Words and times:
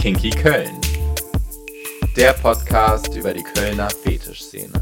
Kinky 0.00 0.30
Köln. 0.30 0.80
Der 2.16 2.32
Podcast 2.32 3.14
über 3.14 3.34
die 3.34 3.42
Kölner 3.42 3.90
Fetischszene. 3.90 4.72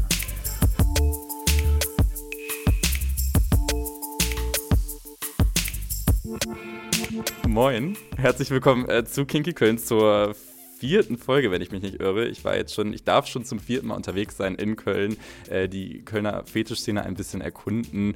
Moin, 7.45 7.97
herzlich 8.15 8.49
willkommen 8.49 8.87
äh, 8.87 9.03
zu 9.03 9.25
Kinky 9.25 9.51
Köln 9.51 9.77
zur 9.77 10.33
vierten 10.79 11.17
Folge, 11.17 11.51
wenn 11.51 11.61
ich 11.61 11.71
mich 11.71 11.81
nicht 11.81 11.99
irre. 11.99 12.27
Ich 12.27 12.43
war 12.45 12.55
jetzt 12.55 12.73
schon, 12.73 12.93
ich 12.93 13.03
darf 13.03 13.27
schon 13.27 13.43
zum 13.43 13.59
vierten 13.59 13.87
Mal 13.87 13.95
unterwegs 13.95 14.37
sein 14.37 14.55
in 14.55 14.75
Köln, 14.75 15.17
äh, 15.49 15.67
die 15.67 16.03
Kölner 16.03 16.43
Fetischszene 16.45 17.03
ein 17.03 17.15
bisschen 17.15 17.41
erkunden. 17.41 18.15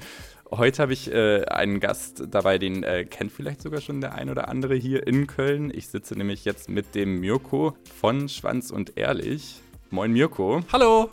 Heute 0.50 0.81
habe 0.81 0.94
ich 0.94 1.12
äh, 1.12 1.44
einen 1.45 1.80
Gast 1.80 2.23
dabei, 2.30 2.57
den 2.57 2.84
äh, 2.84 3.05
kennt 3.05 3.31
vielleicht 3.31 3.62
sogar 3.62 3.81
schon 3.81 4.02
der 4.02 4.13
ein 4.13 4.30
oder 4.30 4.48
andere 4.48 4.76
hier 4.76 5.05
in 5.07 5.27
Köln. 5.27 5.71
Ich 5.73 5.88
sitze 5.88 6.16
nämlich 6.16 6.45
jetzt 6.45 6.70
mit 6.70 6.95
dem 6.95 7.20
Mirko 7.20 7.76
von 7.99 8.30
Schwanz 8.30 8.71
und 8.71 8.98
Ehrlich. 8.98 9.62
Moin 9.90 10.13
Mirko. 10.13 10.62
Hallo. 10.71 11.09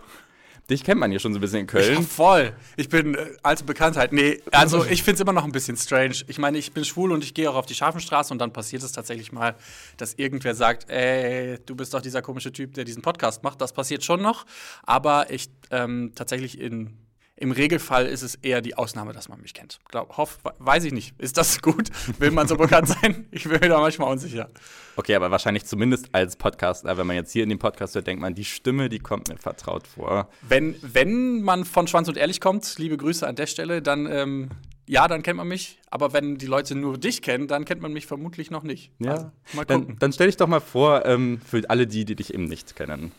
Dich 0.71 0.85
kennt 0.85 1.01
man 1.01 1.11
hier 1.11 1.19
schon 1.19 1.33
so 1.33 1.39
ein 1.39 1.41
bisschen 1.41 1.61
in 1.61 1.67
Köln. 1.67 1.95
Ja, 1.95 2.01
voll. 2.01 2.53
Ich 2.77 2.89
bin 2.89 3.17
äh, 3.17 3.27
alte 3.43 3.65
Bekanntheit. 3.65 4.13
Nee, 4.13 4.41
also 4.53 4.85
ich 4.85 5.03
finde 5.03 5.17
es 5.17 5.21
immer 5.21 5.33
noch 5.33 5.45
ein 5.45 5.51
bisschen 5.51 5.77
strange. 5.77 6.15
Ich 6.29 6.39
meine, 6.39 6.59
ich 6.59 6.73
bin 6.73 6.85
schwul 6.85 7.11
und 7.11 7.25
ich 7.25 7.35
gehe 7.35 7.51
auch 7.51 7.57
auf 7.57 7.67
die 7.67 7.75
Scharfenstraße 7.75 8.33
und 8.33 8.39
dann 8.39 8.53
passiert 8.53 8.85
es 8.85 8.93
tatsächlich 8.93 9.33
mal, 9.33 9.57
dass 9.97 10.15
irgendwer 10.15 10.55
sagt, 10.55 10.89
ey, 10.89 11.59
du 11.67 11.75
bist 11.75 11.93
doch 11.93 12.01
dieser 12.01 12.23
komische 12.23 12.53
Typ, 12.53 12.75
der 12.75 12.85
diesen 12.85 13.03
Podcast 13.03 13.43
macht. 13.43 13.61
Das 13.61 13.73
passiert 13.73 14.05
schon 14.05 14.23
noch. 14.23 14.47
Aber 14.85 15.31
ich 15.31 15.51
ähm, 15.73 16.13
tatsächlich 16.15 16.61
in 16.61 16.97
im 17.41 17.53
Regelfall 17.53 18.07
ist 18.07 18.23
es 18.23 18.35
eher 18.37 18.61
die 18.61 18.75
Ausnahme, 18.77 19.15
dass 19.15 19.31
man 19.31 19.41
mich 19.41 19.55
kennt. 19.55 19.81
Glaub, 19.89 20.19
hoff, 20.19 20.39
weiß 20.59 20.85
ich 20.85 20.93
nicht. 20.93 21.15
Ist 21.19 21.39
das 21.39 21.63
gut? 21.63 21.89
Will 22.19 22.31
man 22.31 22.47
so 22.47 22.57
bekannt 22.57 22.89
sein? 23.03 23.27
Ich 23.31 23.45
bin 23.45 23.53
mir 23.53 23.71
da 23.71 23.81
manchmal 23.81 24.13
unsicher. 24.13 24.51
Okay, 24.97 25.15
aber 25.15 25.31
wahrscheinlich 25.31 25.65
zumindest 25.65 26.11
als 26.13 26.37
Podcaster, 26.37 26.99
wenn 26.99 27.07
man 27.07 27.17
jetzt 27.17 27.33
hier 27.33 27.43
in 27.43 27.49
dem 27.49 27.59
Podcast 27.59 27.95
hört, 27.95 28.07
denkt 28.07 28.21
man, 28.21 28.35
die 28.35 28.45
Stimme, 28.45 28.91
die 28.91 28.99
kommt 28.99 29.29
mir 29.29 29.39
vertraut 29.39 29.87
vor. 29.87 30.29
Wenn, 30.43 30.77
wenn 30.83 31.41
man 31.41 31.65
von 31.65 31.89
Schwanz 31.89 32.09
und 32.09 32.19
Ehrlich 32.19 32.43
kommt, 32.43 32.79
liebe 32.79 32.99
Grüße 32.99 33.27
an 33.27 33.37
der 33.37 33.47
Stelle, 33.47 33.81
dann 33.81 34.07
ähm, 34.07 34.51
ja, 34.87 35.09
dann 35.09 35.23
kennt 35.23 35.39
man 35.39 35.49
mich. 35.49 35.79
Aber 35.91 36.13
wenn 36.13 36.37
die 36.37 36.47
Leute 36.47 36.75
nur 36.75 36.99
dich 36.99 37.23
kennen, 37.23 37.49
dann 37.49 37.65
kennt 37.65 37.81
man 37.81 37.95
mich 37.95 38.07
vermutlich 38.07 38.51
noch 38.51 38.65
nicht. 38.65 38.93
Ja, 38.99 39.13
also, 39.13 39.31
mal 39.55 39.65
gucken. 39.65 39.87
Dann, 39.89 39.99
dann 39.99 40.13
stell 40.13 40.27
dich 40.27 40.37
doch 40.37 40.47
mal 40.47 40.61
vor, 40.61 41.07
ähm, 41.07 41.41
für 41.47 41.63
alle 41.71 41.87
die, 41.87 42.05
die 42.05 42.17
dich 42.17 42.35
eben 42.35 42.45
nicht 42.45 42.77
kennen. 42.77 43.13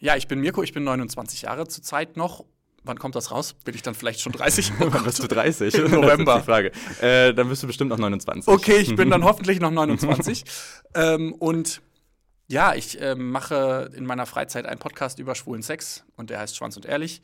Ja, 0.00 0.16
ich 0.16 0.28
bin 0.28 0.40
Mirko, 0.40 0.62
ich 0.62 0.72
bin 0.72 0.84
29 0.84 1.42
Jahre 1.42 1.68
zurzeit 1.68 2.16
noch 2.16 2.44
Wann 2.86 2.98
kommt 2.98 3.16
das 3.16 3.30
raus? 3.30 3.54
Bin 3.64 3.74
ich 3.74 3.82
dann 3.82 3.94
vielleicht 3.94 4.20
schon 4.20 4.32
30? 4.32 4.72
Oh 4.80 4.86
Wann 4.90 5.04
bist 5.04 5.22
du 5.22 5.26
30? 5.26 5.74
Im 5.78 5.90
November. 5.90 6.40
Frage. 6.42 6.70
Äh, 7.00 7.34
dann 7.34 7.48
bist 7.48 7.62
du 7.62 7.66
bestimmt 7.66 7.90
noch 7.90 7.98
29. 7.98 8.52
Okay, 8.52 8.76
ich 8.76 8.94
bin 8.94 9.10
dann 9.10 9.24
hoffentlich 9.24 9.60
noch 9.60 9.70
29. 9.70 10.44
ähm, 10.94 11.32
und 11.34 11.82
ja, 12.48 12.74
ich 12.74 13.00
äh, 13.00 13.16
mache 13.16 13.90
in 13.94 14.06
meiner 14.06 14.24
Freizeit 14.24 14.66
einen 14.66 14.78
Podcast 14.78 15.18
über 15.18 15.34
schwulen 15.34 15.62
Sex 15.62 16.04
und 16.16 16.30
der 16.30 16.38
heißt 16.38 16.56
Schwanz 16.56 16.76
und 16.76 16.86
Ehrlich. 16.86 17.22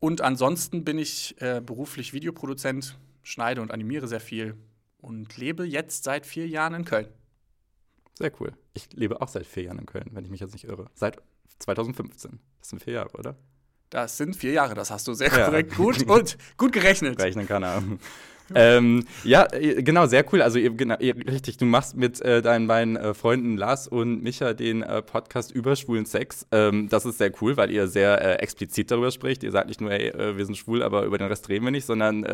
Und 0.00 0.22
ansonsten 0.22 0.84
bin 0.84 0.98
ich 0.98 1.40
äh, 1.40 1.60
beruflich 1.60 2.12
Videoproduzent, 2.12 2.98
schneide 3.22 3.60
und 3.60 3.70
animiere 3.70 4.08
sehr 4.08 4.20
viel 4.20 4.56
und 4.98 5.36
lebe 5.36 5.64
jetzt 5.64 6.04
seit 6.04 6.24
vier 6.24 6.48
Jahren 6.48 6.74
in 6.74 6.84
Köln. 6.84 7.08
Sehr 8.14 8.32
cool. 8.40 8.52
Ich 8.72 8.88
lebe 8.92 9.20
auch 9.20 9.28
seit 9.28 9.46
vier 9.46 9.64
Jahren 9.64 9.78
in 9.78 9.86
Köln, 9.86 10.10
wenn 10.12 10.24
ich 10.24 10.30
mich 10.30 10.40
jetzt 10.40 10.52
nicht 10.52 10.64
irre. 10.64 10.86
Seit 10.94 11.18
2015. 11.58 12.40
Das 12.60 12.68
sind 12.70 12.82
vier 12.82 12.94
Jahre, 12.94 13.10
oder? 13.18 13.36
Das 13.94 14.16
sind 14.16 14.34
vier 14.34 14.50
Jahre, 14.50 14.74
das 14.74 14.90
hast 14.90 15.06
du 15.06 15.14
sehr 15.14 15.28
ja. 15.28 15.44
korrekt 15.44 15.76
gut 15.76 16.02
und 16.08 16.36
gut 16.56 16.72
gerechnet. 16.72 17.22
Rechnen 17.22 17.46
kann 17.46 17.62
er. 17.62 17.80
ähm, 18.56 19.04
ja, 19.22 19.46
äh, 19.52 19.84
genau, 19.84 20.06
sehr 20.06 20.24
cool. 20.32 20.42
Also, 20.42 20.58
genau, 20.60 20.96
richtig, 20.96 21.58
du 21.58 21.64
machst 21.64 21.96
mit 21.96 22.20
äh, 22.20 22.42
deinen 22.42 22.66
beiden 22.66 22.96
äh, 22.96 23.14
Freunden 23.14 23.56
Lars 23.56 23.86
und 23.86 24.20
Micha 24.20 24.52
den 24.52 24.82
äh, 24.82 25.00
Podcast 25.00 25.52
über 25.52 25.76
schwulen 25.76 26.06
Sex. 26.06 26.44
Ähm, 26.50 26.88
das 26.88 27.06
ist 27.06 27.18
sehr 27.18 27.30
cool, 27.40 27.56
weil 27.56 27.70
ihr 27.70 27.86
sehr 27.86 28.20
äh, 28.20 28.42
explizit 28.42 28.90
darüber 28.90 29.12
spricht. 29.12 29.44
Ihr 29.44 29.52
sagt 29.52 29.68
nicht 29.68 29.80
nur, 29.80 29.92
hey, 29.92 30.08
äh, 30.08 30.36
wir 30.36 30.44
sind 30.44 30.56
schwul, 30.56 30.82
aber 30.82 31.04
über 31.04 31.16
den 31.16 31.28
Rest 31.28 31.48
reden 31.48 31.64
wir 31.64 31.70
nicht, 31.70 31.86
sondern 31.86 32.24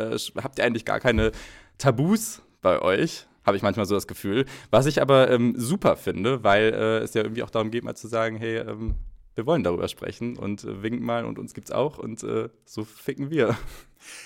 habt 0.42 0.58
ihr 0.58 0.64
eigentlich 0.64 0.86
gar 0.86 0.98
keine 0.98 1.30
Tabus 1.76 2.40
bei 2.62 2.80
euch? 2.80 3.26
Habe 3.44 3.58
ich 3.58 3.62
manchmal 3.62 3.84
so 3.84 3.94
das 3.94 4.06
Gefühl. 4.06 4.46
Was 4.70 4.86
ich 4.86 5.02
aber 5.02 5.30
ähm, 5.30 5.52
super 5.58 5.96
finde, 5.96 6.42
weil 6.42 6.72
es 6.72 7.12
ja 7.12 7.22
irgendwie 7.22 7.42
auch 7.42 7.50
darum 7.50 7.70
geht, 7.70 7.84
mal 7.84 7.96
zu 7.96 8.08
sagen, 8.08 8.38
hey, 8.38 8.56
ähm, 8.58 8.94
wir 9.34 9.46
wollen 9.46 9.62
darüber 9.62 9.88
sprechen 9.88 10.36
und 10.36 10.64
äh, 10.64 10.82
winken 10.82 11.04
mal 11.04 11.24
und 11.24 11.38
uns 11.38 11.54
gibt's 11.54 11.70
auch 11.70 11.98
und 11.98 12.22
äh, 12.22 12.48
so 12.64 12.84
ficken 12.84 13.30
wir. 13.30 13.56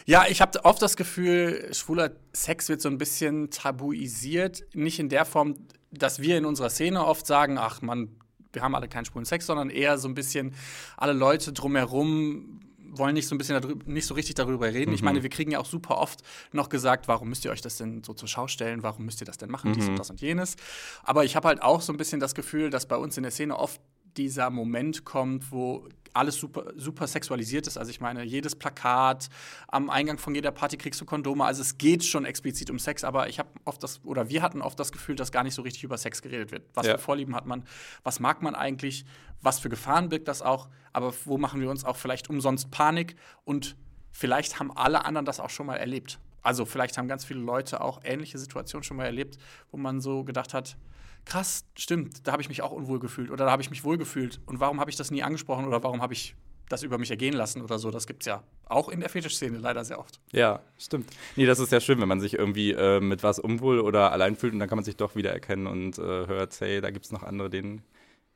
Ja, 0.06 0.26
ich 0.28 0.40
habe 0.40 0.64
oft 0.64 0.80
das 0.82 0.96
Gefühl, 0.96 1.68
schwuler 1.74 2.12
Sex 2.32 2.68
wird 2.68 2.80
so 2.80 2.88
ein 2.88 2.96
bisschen 2.96 3.50
tabuisiert. 3.50 4.62
Nicht 4.72 5.00
in 5.00 5.08
der 5.08 5.24
Form, 5.24 5.56
dass 5.90 6.20
wir 6.20 6.38
in 6.38 6.44
unserer 6.44 6.70
Szene 6.70 7.04
oft 7.04 7.26
sagen, 7.26 7.58
ach 7.58 7.82
man, 7.82 8.16
wir 8.52 8.62
haben 8.62 8.76
alle 8.76 8.86
keinen 8.86 9.04
schwulen 9.04 9.24
Sex, 9.24 9.46
sondern 9.46 9.70
eher 9.70 9.98
so 9.98 10.06
ein 10.06 10.14
bisschen 10.14 10.54
alle 10.96 11.12
Leute 11.12 11.52
drumherum 11.52 12.60
wollen 12.98 13.14
nicht 13.14 13.28
so 13.28 13.34
ein 13.34 13.38
bisschen 13.38 13.60
darüber, 13.60 13.84
nicht 13.90 14.06
so 14.06 14.14
richtig 14.14 14.34
darüber 14.34 14.66
reden. 14.72 14.90
Mhm. 14.90 14.94
Ich 14.94 15.02
meine, 15.02 15.22
wir 15.22 15.30
kriegen 15.30 15.50
ja 15.50 15.58
auch 15.58 15.66
super 15.66 15.98
oft 15.98 16.22
noch 16.52 16.68
gesagt, 16.68 17.08
warum 17.08 17.28
müsst 17.28 17.44
ihr 17.44 17.50
euch 17.50 17.60
das 17.60 17.76
denn 17.76 18.02
so 18.04 18.14
zur 18.14 18.28
Schau 18.28 18.48
stellen? 18.48 18.82
Warum 18.82 19.04
müsst 19.04 19.20
ihr 19.20 19.26
das 19.26 19.36
denn 19.36 19.50
machen? 19.50 19.70
Mhm. 19.70 19.74
Dies 19.74 19.88
und 19.88 19.98
das 19.98 20.10
und 20.10 20.20
jenes. 20.20 20.56
Aber 21.02 21.24
ich 21.24 21.36
habe 21.36 21.48
halt 21.48 21.62
auch 21.62 21.80
so 21.80 21.92
ein 21.92 21.96
bisschen 21.96 22.20
das 22.20 22.34
Gefühl, 22.34 22.70
dass 22.70 22.86
bei 22.86 22.96
uns 22.96 23.16
in 23.16 23.22
der 23.22 23.32
Szene 23.32 23.58
oft 23.58 23.80
dieser 24.16 24.50
Moment 24.50 25.04
kommt, 25.04 25.50
wo 25.50 25.88
alles 26.14 26.36
super, 26.36 26.72
super 26.76 27.06
sexualisiert 27.06 27.66
ist. 27.66 27.76
Also 27.76 27.90
ich 27.90 28.00
meine, 28.00 28.22
jedes 28.22 28.54
Plakat, 28.54 29.28
am 29.68 29.90
Eingang 29.90 30.18
von 30.18 30.34
jeder 30.34 30.52
Party 30.52 30.76
kriegst 30.76 31.00
du 31.00 31.04
Kondome. 31.04 31.44
Also 31.44 31.60
es 31.60 31.76
geht 31.76 32.04
schon 32.04 32.24
explizit 32.24 32.70
um 32.70 32.78
Sex, 32.78 33.04
aber 33.04 33.28
ich 33.28 33.38
habe 33.38 33.48
oft 33.64 33.82
das, 33.82 34.02
oder 34.04 34.28
wir 34.28 34.40
hatten 34.40 34.62
oft 34.62 34.78
das 34.78 34.92
Gefühl, 34.92 35.16
dass 35.16 35.32
gar 35.32 35.42
nicht 35.42 35.54
so 35.54 35.62
richtig 35.62 35.82
über 35.82 35.98
Sex 35.98 36.22
geredet 36.22 36.52
wird. 36.52 36.64
Was 36.74 36.86
ja. 36.86 36.96
für 36.96 37.02
Vorlieben 37.02 37.34
hat 37.34 37.46
man, 37.46 37.64
was 38.04 38.20
mag 38.20 38.42
man 38.42 38.54
eigentlich, 38.54 39.04
was 39.42 39.58
für 39.58 39.68
Gefahren 39.68 40.08
birgt 40.08 40.28
das 40.28 40.40
auch, 40.40 40.68
aber 40.92 41.12
wo 41.24 41.36
machen 41.36 41.60
wir 41.60 41.68
uns 41.68 41.84
auch 41.84 41.96
vielleicht 41.96 42.30
umsonst 42.30 42.70
Panik 42.70 43.16
und 43.44 43.76
vielleicht 44.12 44.60
haben 44.60 44.70
alle 44.76 45.04
anderen 45.04 45.26
das 45.26 45.40
auch 45.40 45.50
schon 45.50 45.66
mal 45.66 45.76
erlebt. 45.76 46.20
Also 46.42 46.64
vielleicht 46.64 46.96
haben 46.96 47.08
ganz 47.08 47.24
viele 47.24 47.40
Leute 47.40 47.80
auch 47.80 48.00
ähnliche 48.04 48.38
Situationen 48.38 48.84
schon 48.84 48.98
mal 48.98 49.06
erlebt, 49.06 49.38
wo 49.72 49.78
man 49.78 50.00
so 50.00 50.24
gedacht 50.24 50.54
hat, 50.54 50.76
krass, 51.24 51.64
stimmt, 51.76 52.26
da 52.26 52.32
habe 52.32 52.42
ich 52.42 52.48
mich 52.48 52.62
auch 52.62 52.72
unwohl 52.72 52.98
gefühlt 52.98 53.30
oder 53.30 53.44
da 53.44 53.50
habe 53.50 53.62
ich 53.62 53.70
mich 53.70 53.84
wohl 53.84 53.98
gefühlt. 53.98 54.40
Und 54.46 54.60
warum 54.60 54.80
habe 54.80 54.90
ich 54.90 54.96
das 54.96 55.10
nie 55.10 55.22
angesprochen 55.22 55.66
oder 55.66 55.82
warum 55.82 56.02
habe 56.02 56.12
ich 56.12 56.34
das 56.68 56.82
über 56.82 56.98
mich 56.98 57.10
ergehen 57.10 57.34
lassen 57.34 57.62
oder 57.62 57.78
so? 57.78 57.90
Das 57.90 58.06
gibt 58.06 58.22
es 58.22 58.26
ja 58.26 58.42
auch 58.66 58.88
in 58.88 59.00
der 59.00 59.08
Fetischszene 59.08 59.58
leider 59.58 59.84
sehr 59.84 59.98
oft. 59.98 60.20
Ja, 60.32 60.60
stimmt. 60.78 61.10
Nee, 61.36 61.46
das 61.46 61.58
ist 61.58 61.72
ja 61.72 61.80
schön, 61.80 62.00
wenn 62.00 62.08
man 62.08 62.20
sich 62.20 62.34
irgendwie 62.34 62.72
äh, 62.72 63.00
mit 63.00 63.22
was 63.22 63.38
unwohl 63.38 63.80
oder 63.80 64.12
allein 64.12 64.36
fühlt 64.36 64.52
und 64.52 64.58
dann 64.58 64.68
kann 64.68 64.78
man 64.78 64.84
sich 64.84 64.96
doch 64.96 65.16
wiedererkennen 65.16 65.66
und 65.66 65.98
äh, 65.98 66.02
hört, 66.02 66.58
hey, 66.60 66.80
da 66.80 66.90
gibt 66.90 67.04
es 67.04 67.12
noch 67.12 67.22
andere, 67.22 67.50
denen 67.50 67.82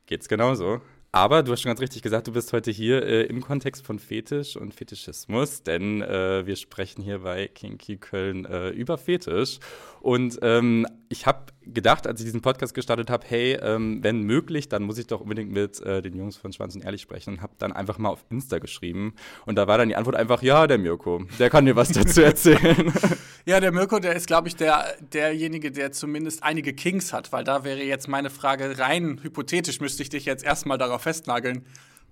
geht 0.05 0.21
es 0.21 0.27
genauso. 0.27 0.81
Aber 1.11 1.41
du 1.41 1.51
hast 1.51 1.61
schon 1.61 1.71
ganz 1.71 1.81
richtig 1.81 2.03
gesagt, 2.03 2.27
du 2.27 2.31
bist 2.31 2.53
heute 2.53 2.69
hier 2.69 3.01
äh, 3.03 3.23
im 3.23 3.41
Kontext 3.41 3.83
von 3.83 3.97
Fetisch 3.97 4.55
und 4.55 4.75
Fetischismus, 4.75 5.63
denn 5.63 6.03
äh, 6.03 6.45
wir 6.45 6.55
sprechen 6.55 7.01
hier 7.01 7.19
bei 7.19 7.47
Kinky 7.47 7.97
Köln 7.97 8.45
äh, 8.45 8.69
über 8.69 8.99
Fetisch. 8.99 9.57
Und 10.01 10.37
ähm, 10.43 10.85
ich 11.09 11.25
habe 11.25 11.51
gedacht, 11.73 12.07
als 12.07 12.19
ich 12.19 12.25
diesen 12.25 12.41
Podcast 12.41 12.73
gestartet 12.73 13.09
habe, 13.09 13.25
hey, 13.27 13.57
ähm, 13.61 14.03
wenn 14.03 14.21
möglich, 14.23 14.69
dann 14.69 14.83
muss 14.83 14.97
ich 14.97 15.07
doch 15.07 15.21
unbedingt 15.21 15.51
mit 15.51 15.79
äh, 15.81 16.01
den 16.01 16.15
Jungs 16.15 16.37
von 16.37 16.53
Schwanz 16.53 16.75
und 16.75 16.83
Ehrlich 16.83 17.01
sprechen 17.01 17.35
und 17.35 17.41
habe 17.41 17.53
dann 17.57 17.71
einfach 17.71 17.97
mal 17.97 18.09
auf 18.09 18.25
Insta 18.29 18.59
geschrieben. 18.59 19.13
Und 19.45 19.55
da 19.55 19.67
war 19.67 19.77
dann 19.77 19.89
die 19.89 19.95
Antwort 19.95 20.15
einfach, 20.15 20.41
ja, 20.41 20.67
der 20.67 20.77
Mirko, 20.77 21.23
der 21.37 21.49
kann 21.49 21.65
dir 21.65 21.75
was 21.75 21.91
dazu 21.91 22.21
erzählen. 22.21 22.93
ja, 23.45 23.59
der 23.59 23.71
Mirko, 23.71 23.99
der 23.99 24.15
ist, 24.15 24.27
glaube 24.27 24.47
ich, 24.47 24.55
der, 24.55 24.85
derjenige, 25.13 25.71
der 25.71 25.91
zumindest 25.91 26.43
einige 26.43 26.73
Kings 26.73 27.13
hat, 27.13 27.31
weil 27.31 27.43
da 27.43 27.63
wäre 27.63 27.83
jetzt 27.83 28.07
meine 28.07 28.29
Frage 28.29 28.77
rein 28.79 29.19
hypothetisch, 29.21 29.79
müsste 29.79 30.03
ich 30.03 30.09
dich 30.09 30.25
jetzt 30.25 30.43
erstmal 30.43 30.77
darauf 30.77 31.01
festnageln 31.01 31.65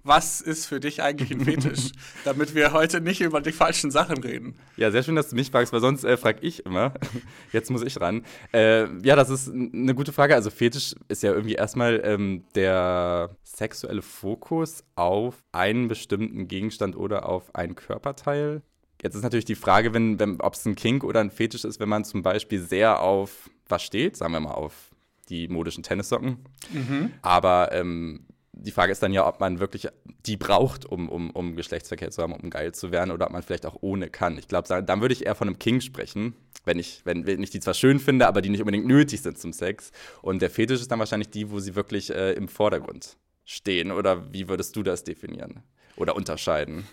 was 0.07 0.41
ist 0.41 0.65
für 0.65 0.79
dich 0.79 1.01
eigentlich 1.01 1.31
ein 1.31 1.41
Fetisch? 1.41 1.91
Damit 2.25 2.55
wir 2.55 2.71
heute 2.71 3.01
nicht 3.01 3.21
über 3.21 3.41
die 3.41 3.51
falschen 3.51 3.91
Sachen 3.91 4.17
reden. 4.17 4.55
Ja, 4.77 4.91
sehr 4.91 5.03
schön, 5.03 5.15
dass 5.15 5.29
du 5.29 5.35
mich 5.35 5.51
fragst, 5.51 5.73
weil 5.73 5.81
sonst 5.81 6.03
äh, 6.03 6.17
frage 6.17 6.39
ich 6.41 6.65
immer. 6.65 6.93
Jetzt 7.51 7.69
muss 7.69 7.81
ich 7.81 7.99
ran. 7.99 8.23
Äh, 8.53 8.87
ja, 9.05 9.15
das 9.15 9.29
ist 9.29 9.49
eine 9.49 9.93
gute 9.93 10.13
Frage. 10.13 10.35
Also 10.35 10.49
Fetisch 10.49 10.95
ist 11.07 11.23
ja 11.23 11.31
irgendwie 11.31 11.55
erstmal 11.55 12.01
ähm, 12.03 12.43
der 12.55 13.35
sexuelle 13.43 14.01
Fokus 14.01 14.83
auf 14.95 15.43
einen 15.51 15.87
bestimmten 15.87 16.47
Gegenstand 16.47 16.95
oder 16.95 17.27
auf 17.27 17.53
ein 17.53 17.75
Körperteil. 17.75 18.61
Jetzt 19.01 19.15
ist 19.15 19.23
natürlich 19.23 19.45
die 19.45 19.55
Frage, 19.55 19.93
wenn, 19.93 20.19
wenn, 20.19 20.41
ob 20.41 20.53
es 20.53 20.65
ein 20.65 20.75
Kink 20.75 21.03
oder 21.03 21.19
ein 21.19 21.29
Fetisch 21.29 21.65
ist, 21.65 21.79
wenn 21.79 21.89
man 21.89 22.03
zum 22.03 22.23
Beispiel 22.23 22.61
sehr 22.61 23.01
auf 23.01 23.49
was 23.67 23.83
steht, 23.83 24.17
sagen 24.17 24.33
wir 24.33 24.39
mal 24.39 24.51
auf 24.51 24.91
die 25.29 25.47
modischen 25.47 25.83
Tennissocken. 25.83 26.37
Mhm. 26.71 27.11
Aber 27.21 27.71
ähm, 27.73 28.25
die 28.59 28.71
Frage 28.71 28.91
ist 28.91 29.03
dann 29.03 29.13
ja, 29.13 29.27
ob 29.27 29.39
man 29.39 29.59
wirklich 29.59 29.87
die 30.25 30.37
braucht, 30.37 30.85
um, 30.85 31.09
um, 31.09 31.29
um 31.31 31.55
Geschlechtsverkehr 31.55 32.11
zu 32.11 32.21
haben, 32.21 32.33
um 32.33 32.49
geil 32.49 32.73
zu 32.73 32.91
werden, 32.91 33.11
oder 33.11 33.27
ob 33.27 33.31
man 33.31 33.43
vielleicht 33.43 33.65
auch 33.65 33.77
ohne 33.81 34.09
kann. 34.09 34.37
Ich 34.37 34.47
glaube, 34.47 34.67
dann 34.81 35.01
würde 35.01 35.13
ich 35.13 35.25
eher 35.25 35.35
von 35.35 35.47
einem 35.47 35.59
King 35.59 35.81
sprechen, 35.81 36.35
wenn 36.65 36.79
ich, 36.79 37.01
wenn, 37.05 37.25
wenn 37.25 37.41
ich 37.43 37.49
die 37.49 37.59
zwar 37.59 37.73
schön 37.73 37.99
finde, 37.99 38.27
aber 38.27 38.41
die 38.41 38.49
nicht 38.49 38.61
unbedingt 38.61 38.85
nötig 38.85 39.21
sind 39.21 39.37
zum 39.37 39.53
Sex. 39.53 39.91
Und 40.21 40.41
der 40.41 40.49
Fetisch 40.49 40.81
ist 40.81 40.91
dann 40.91 40.99
wahrscheinlich 40.99 41.29
die, 41.29 41.49
wo 41.51 41.59
sie 41.59 41.75
wirklich 41.75 42.09
äh, 42.09 42.33
im 42.33 42.47
Vordergrund 42.47 43.17
stehen. 43.45 43.91
Oder 43.91 44.33
wie 44.33 44.49
würdest 44.49 44.75
du 44.75 44.83
das 44.83 45.03
definieren 45.03 45.63
oder 45.95 46.15
unterscheiden? 46.15 46.85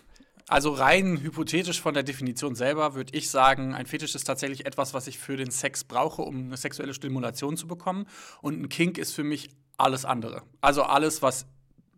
Also 0.47 0.73
rein 0.73 1.21
hypothetisch 1.23 1.81
von 1.81 1.95
der 1.95 2.03
Definition 2.03 2.55
selber 2.55 2.95
würde 2.95 3.17
ich 3.17 3.31
sagen, 3.31 3.75
ein 3.75 3.87
Fetisch 3.87 4.15
ist 4.15 4.25
tatsächlich 4.25 4.67
etwas, 4.67 4.93
was 4.93 5.07
ich 5.07 5.19
für 5.19 5.37
den 5.37 5.51
Sex 5.51 5.85
brauche, 5.85 6.23
um 6.23 6.37
eine 6.37 6.57
sexuelle 6.59 6.93
Stimulation 6.93 7.57
zu 7.57 7.67
bekommen. 7.67 8.07
Und 8.43 8.61
ein 8.61 8.69
Kink 8.69 8.99
ist 8.99 9.13
für 9.13 9.25
mich 9.25 9.49
alles 9.79 10.05
andere. 10.05 10.43
Also 10.61 10.83
alles, 10.83 11.23
was 11.23 11.47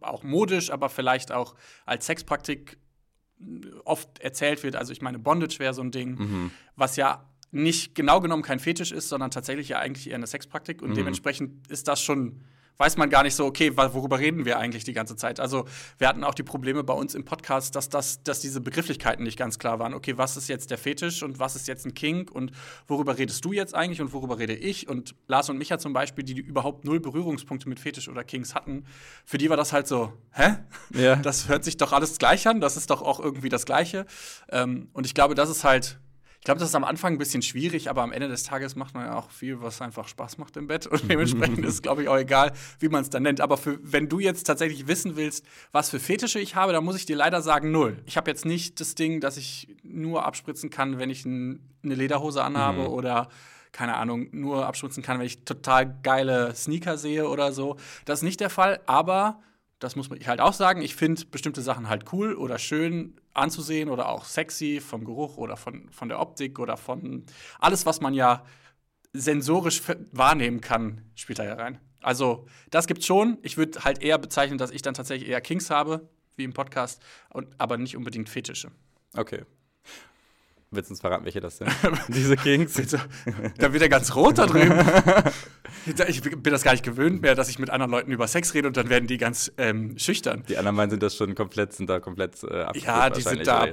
auch 0.08 0.23
modisch, 0.23 0.70
aber 0.70 0.88
vielleicht 0.88 1.32
auch 1.32 1.55
als 1.85 2.06
Sexpraktik 2.06 2.79
oft 3.85 4.19
erzählt 4.20 4.62
wird. 4.62 4.76
Also 4.76 4.93
ich 4.93 5.03
meine, 5.03 5.19
Bondage 5.19 5.58
wäre 5.58 5.75
so 5.75 5.82
ein 5.82 5.91
Ding, 5.91 6.17
Mhm. 6.19 6.50
was 6.75 6.97
ja 6.97 7.29
nicht 7.50 7.94
genau 7.94 8.20
genommen 8.20 8.43
kein 8.43 8.58
Fetisch 8.58 8.93
ist, 8.93 9.08
sondern 9.08 9.31
tatsächlich 9.31 9.69
ja 9.69 9.79
eigentlich 9.79 10.08
eher 10.08 10.17
eine 10.17 10.26
Sexpraktik. 10.26 10.82
Und 10.82 10.97
dementsprechend 10.97 11.69
ist 11.69 11.87
das 11.88 12.03
schon, 12.03 12.41
weiß 12.78 12.96
man 12.96 13.11
gar 13.11 13.23
nicht 13.23 13.34
so, 13.34 13.46
okay, 13.46 13.76
worüber 13.76 14.19
reden 14.19 14.44
wir 14.44 14.58
eigentlich 14.58 14.84
die 14.84 14.93
ganze 14.93 15.17
Zeit? 15.17 15.40
Also 15.40 15.67
wir 15.99 16.08
hatten 16.08 16.25
auch 16.25 16.34
die 16.34 16.43
Probleme 16.43 16.84
bei 16.84 16.94
uns 16.94 17.14
im 17.14 17.25
Podcast, 17.25 17.75
dass, 17.76 17.88
das, 17.88 18.23
dass 18.23 18.40
diese 18.40 18.61
Begrifflichkeiten 18.61 19.25
nicht 19.25 19.38
ganz 19.38 19.58
klar 19.58 19.78
waren. 19.78 19.94
Okay, 19.94 20.17
was 20.17 20.37
ist 20.37 20.49
jetzt 20.49 20.70
der 20.70 20.78
Fetisch 20.78 21.23
und 21.23 21.38
was 21.38 21.56
ist 21.56 21.69
jetzt 21.69 21.87
ein 21.87 21.94
Kink 21.94 22.31
und 22.31 22.52
worüber 22.87 23.19
redest 23.19 23.44
du 23.44 23.52
jetzt 23.52 23.75
eigentlich 23.75 24.00
und 24.00 24.12
worüber 24.12 24.38
rede 24.38 24.55
ich? 24.55 24.88
Und 24.88 25.14
Lars 25.26 25.49
und 25.49 25.58
Micha 25.58 25.78
zum 25.78 25.93
Beispiel, 25.93 26.25
die 26.25 26.38
überhaupt 26.38 26.84
null 26.84 27.00
Berührungspunkte 27.00 27.69
mit 27.69 27.81
Fetisch 27.81 28.08
oder 28.08 28.25
Kinks 28.25 28.55
hatten, 28.55 28.84
für 29.25 29.38
die 29.38 29.50
war 29.50 29.56
das 29.56 29.72
halt 29.72 29.87
so, 29.87 30.12
hä? 30.32 30.56
Ja. 30.94 31.17
Das 31.17 31.49
hört 31.49 31.64
sich 31.64 31.76
doch 31.76 31.93
alles 31.93 32.19
gleich 32.19 32.46
an, 32.46 32.61
das 32.61 32.76
ist 32.76 32.90
doch 32.90 33.02
auch 33.02 33.20
irgendwie 33.20 33.49
das 33.49 33.67
Gleiche. 33.67 34.06
Ähm, 34.50 34.88
und 34.93 35.06
ich 35.06 35.14
glaube, 35.14 35.34
das 35.34 35.50
ist 35.50 35.64
halt, 35.64 35.99
glaube, 36.46 36.60
das 36.60 36.70
ist 36.70 36.75
am 36.75 36.84
Anfang 36.84 37.14
ein 37.14 37.19
bisschen 37.19 37.43
schwierig, 37.43 37.90
aber 37.90 38.02
am 38.02 38.12
Ende 38.12 38.28
des 38.28 38.44
Tages 38.44 38.76
macht 38.76 38.94
man 38.94 39.06
ja 39.06 39.19
auch 39.19 39.31
viel, 39.31 39.60
was 39.60 39.82
einfach 39.82 40.08
Spaß 40.08 40.38
macht 40.38 40.56
im 40.56 40.69
Bett. 40.69 40.87
Und 40.87 41.10
dementsprechend 41.10 41.58
ist 41.66 41.75
es, 41.75 41.82
glaube 41.82 42.02
ich, 42.02 42.08
auch 42.08 42.16
egal, 42.16 42.52
wie 42.78 42.88
man 42.88 43.02
es 43.02 43.10
dann 43.10 43.25
nennt. 43.25 43.40
Aber 43.40 43.56
für, 43.56 43.78
wenn 43.82 44.08
du 44.08 44.20
jetzt 44.20 44.44
tatsächlich 44.44 44.87
wissen 44.87 45.16
willst, 45.16 45.44
was 45.72 45.90
für 45.90 45.98
Fetische 45.98 46.38
ich 46.38 46.54
habe, 46.54 46.72
dann 46.72 46.84
muss 46.84 46.96
ich 46.96 47.04
dir 47.04 47.16
leider 47.16 47.43
sagen, 47.43 47.72
null. 47.72 48.00
Ich 48.06 48.16
habe 48.16 48.31
jetzt 48.31 48.44
nicht 48.44 48.81
das 48.81 48.94
Ding, 48.94 49.20
dass 49.20 49.37
ich 49.37 49.76
nur 49.82 50.25
abspritzen 50.25 50.70
kann, 50.70 50.98
wenn 50.98 51.10
ich 51.10 51.25
ein, 51.25 51.69
eine 51.82 51.96
Lederhose 51.96 52.43
anhabe 52.43 52.90
oder 52.90 53.28
keine 53.72 53.96
Ahnung, 53.96 54.28
nur 54.31 54.66
abspritzen 54.66 55.02
kann, 55.02 55.19
wenn 55.19 55.26
ich 55.26 55.44
total 55.44 55.98
geile 56.02 56.54
Sneaker 56.54 56.96
sehe 56.96 57.28
oder 57.28 57.52
so. 57.52 57.76
Das 58.04 58.20
ist 58.20 58.22
nicht 58.22 58.40
der 58.40 58.50
Fall, 58.50 58.81
aber 58.87 59.40
das 59.81 59.96
muss 59.96 60.08
ich 60.16 60.28
halt 60.28 60.40
auch 60.40 60.54
sagen, 60.54 60.81
ich 60.81 60.96
finde 60.96 61.25
bestimmte 61.26 61.60
Sachen 61.60 61.88
halt 61.88 62.12
cool 62.12 62.34
oder 62.34 62.58
schön 62.58 63.20
anzusehen 63.36 63.88
oder 63.88 64.08
auch 64.08 64.24
sexy 64.24 64.80
vom 64.80 65.04
Geruch 65.04 65.36
oder 65.36 65.56
von, 65.56 65.88
von 65.90 66.08
der 66.08 66.20
Optik 66.20 66.58
oder 66.58 66.76
von 66.76 67.24
alles, 67.58 67.86
was 67.86 68.00
man 68.00 68.14
ja 68.14 68.44
sensorisch 69.12 69.82
wahrnehmen 70.12 70.60
kann, 70.60 71.02
spielt 71.14 71.38
da 71.38 71.44
ja 71.44 71.54
rein. 71.54 71.80
Also, 72.02 72.46
das 72.70 72.86
gibt's 72.86 73.06
schon. 73.06 73.38
Ich 73.42 73.56
würde 73.56 73.84
halt 73.84 74.02
eher 74.02 74.18
bezeichnen, 74.18 74.58
dass 74.58 74.70
ich 74.70 74.82
dann 74.82 74.94
tatsächlich 74.94 75.28
eher 75.28 75.40
Kings 75.40 75.70
habe, 75.70 76.08
wie 76.36 76.44
im 76.44 76.52
Podcast, 76.52 77.02
und, 77.30 77.48
aber 77.58 77.78
nicht 77.78 77.96
unbedingt 77.96 78.28
Fetische. 78.28 78.70
Okay. 79.16 79.42
Willst 80.76 80.90
du 80.90 80.93
uns 80.93 81.00
verraten, 81.00 81.25
welche 81.25 81.40
das 81.40 81.58
sind? 81.58 81.70
Diese 82.08 82.37
Kings? 82.37 82.75
So, 82.75 82.99
Da 83.58 83.73
wird 83.73 83.82
er 83.82 83.88
ganz 83.88 84.14
rot 84.14 84.38
da 84.38 84.46
drüben. 84.46 84.78
Ich 86.08 86.20
bin 86.20 86.43
das 86.52 86.62
gar 86.64 86.73
nicht 86.73 86.84
gewöhnt 86.84 87.23
mehr, 87.23 87.37
dass 87.37 87.49
ich 87.49 87.61
mit 87.61 87.70
anderen 87.70 87.93
Leuten 87.93 88.11
über 88.11 88.26
Sex 88.26 88.55
rede 88.55 88.67
und 88.67 88.76
dann 88.76 88.88
werden 88.88 89.06
die 89.06 89.19
ganz 89.19 89.52
ähm, 89.56 89.96
schüchtern. 89.99 90.43
Die 90.49 90.56
anderen 90.58 90.75
meinen 90.75 90.90
sind 90.90 91.02
das 91.02 91.14
schon 91.17 91.34
komplett, 91.37 91.75
sind 91.75 91.88
da 91.88 92.00
komplett 92.00 92.43
äh, 92.43 92.67
Ja, 92.81 93.08
die 93.08 93.23
sind 93.23 93.46
da. 93.46 93.69